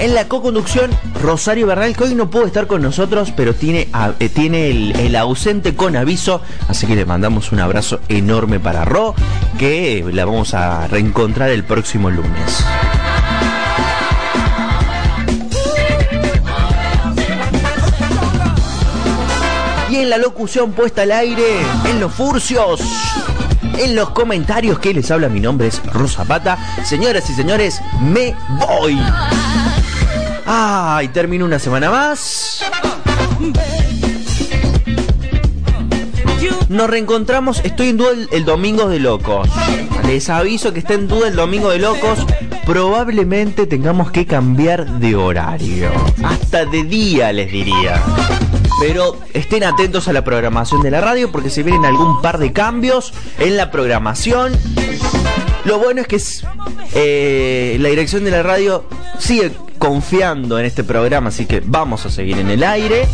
[0.00, 0.90] En la co-conducción,
[1.22, 3.86] Rosario Bernal, que hoy no pudo estar con nosotros, pero tiene,
[4.18, 6.40] eh, tiene el, ausente con aviso.
[6.68, 9.14] Así que le mandamos un abrazo enorme para Ro,
[9.58, 12.64] que la vamos a reencontrar el próximo lunes.
[19.90, 22.80] Y en la locución puesta al aire, en los furcios,
[23.76, 26.56] en los comentarios que les habla, mi nombre es Rosa Pata.
[26.84, 28.98] Señoras y señores, me voy.
[30.52, 32.64] Ay, termino una semana más.
[36.68, 39.48] Nos reencontramos, estoy en duda el, domingo de locos.
[40.08, 42.26] Les aviso que está en duda el domingo de locos.
[42.66, 45.88] Probablemente tengamos que cambiar de horario.
[46.24, 48.02] Hasta de día les diría.
[48.80, 52.52] Pero estén atentos a la programación de la radio porque se vienen algún par de
[52.52, 54.58] cambios en la programación.
[55.64, 56.20] Lo bueno es que
[56.94, 58.84] eh, la dirección de la radio
[59.20, 63.08] sigue confiando en este programa, así que vamos a seguir en el aire.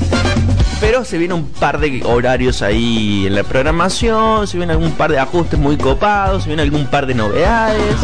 [0.80, 5.10] Pero se viene un par de horarios ahí en la programación, se viene algún par
[5.10, 7.96] de ajustes muy copados, se viene algún par de novedades.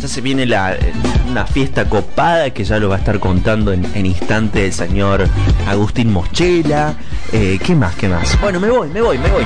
[0.00, 0.76] Ya se viene la,
[1.28, 5.26] una fiesta copada que ya lo va a estar contando en, en instante el señor
[5.66, 6.94] Agustín Moschela.
[7.32, 7.94] Eh, ¿Qué más?
[7.96, 8.40] ¿Qué más?
[8.40, 9.44] Bueno, me voy, me voy, me voy.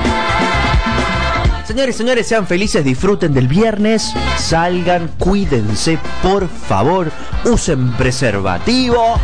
[1.69, 7.11] Señores, señores, sean felices, disfruten del viernes, salgan, cuídense, por favor,
[7.45, 9.19] usen preservativo.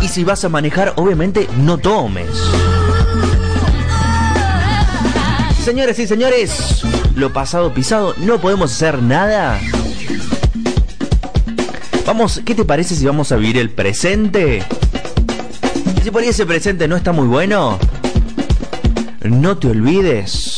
[0.00, 2.28] Y si vas a manejar, obviamente no tomes.
[5.64, 6.82] Señores y señores,
[7.16, 9.58] lo pasado pisado, no podemos hacer nada.
[12.06, 14.62] Vamos, ¿qué te parece si vamos a vivir el presente?
[16.04, 17.76] Si por ahí ese presente no está muy bueno,
[19.24, 20.55] no te olvides.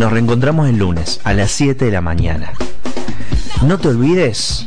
[0.00, 2.52] Nos reencontramos el lunes a las 7 de la mañana.
[3.60, 4.66] No te olvides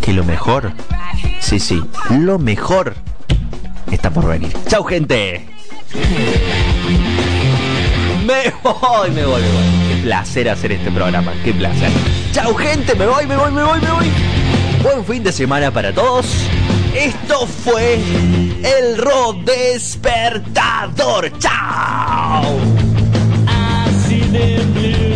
[0.00, 0.70] que lo mejor,
[1.40, 2.94] sí, sí, lo mejor
[3.90, 4.52] está por venir.
[4.68, 5.44] ¡Chao, gente!
[8.24, 9.88] Me voy, me voy, me voy.
[9.88, 11.90] Qué placer hacer este programa, qué placer.
[12.30, 12.94] ¡Chao, gente!
[12.94, 14.06] Me voy, me voy, me voy, me voy.
[14.84, 16.26] Buen fin de semana para todos.
[16.94, 17.98] Esto fue
[18.62, 21.36] el Ro Despertador.
[21.40, 22.71] ¡Chao!
[24.34, 25.11] in blue.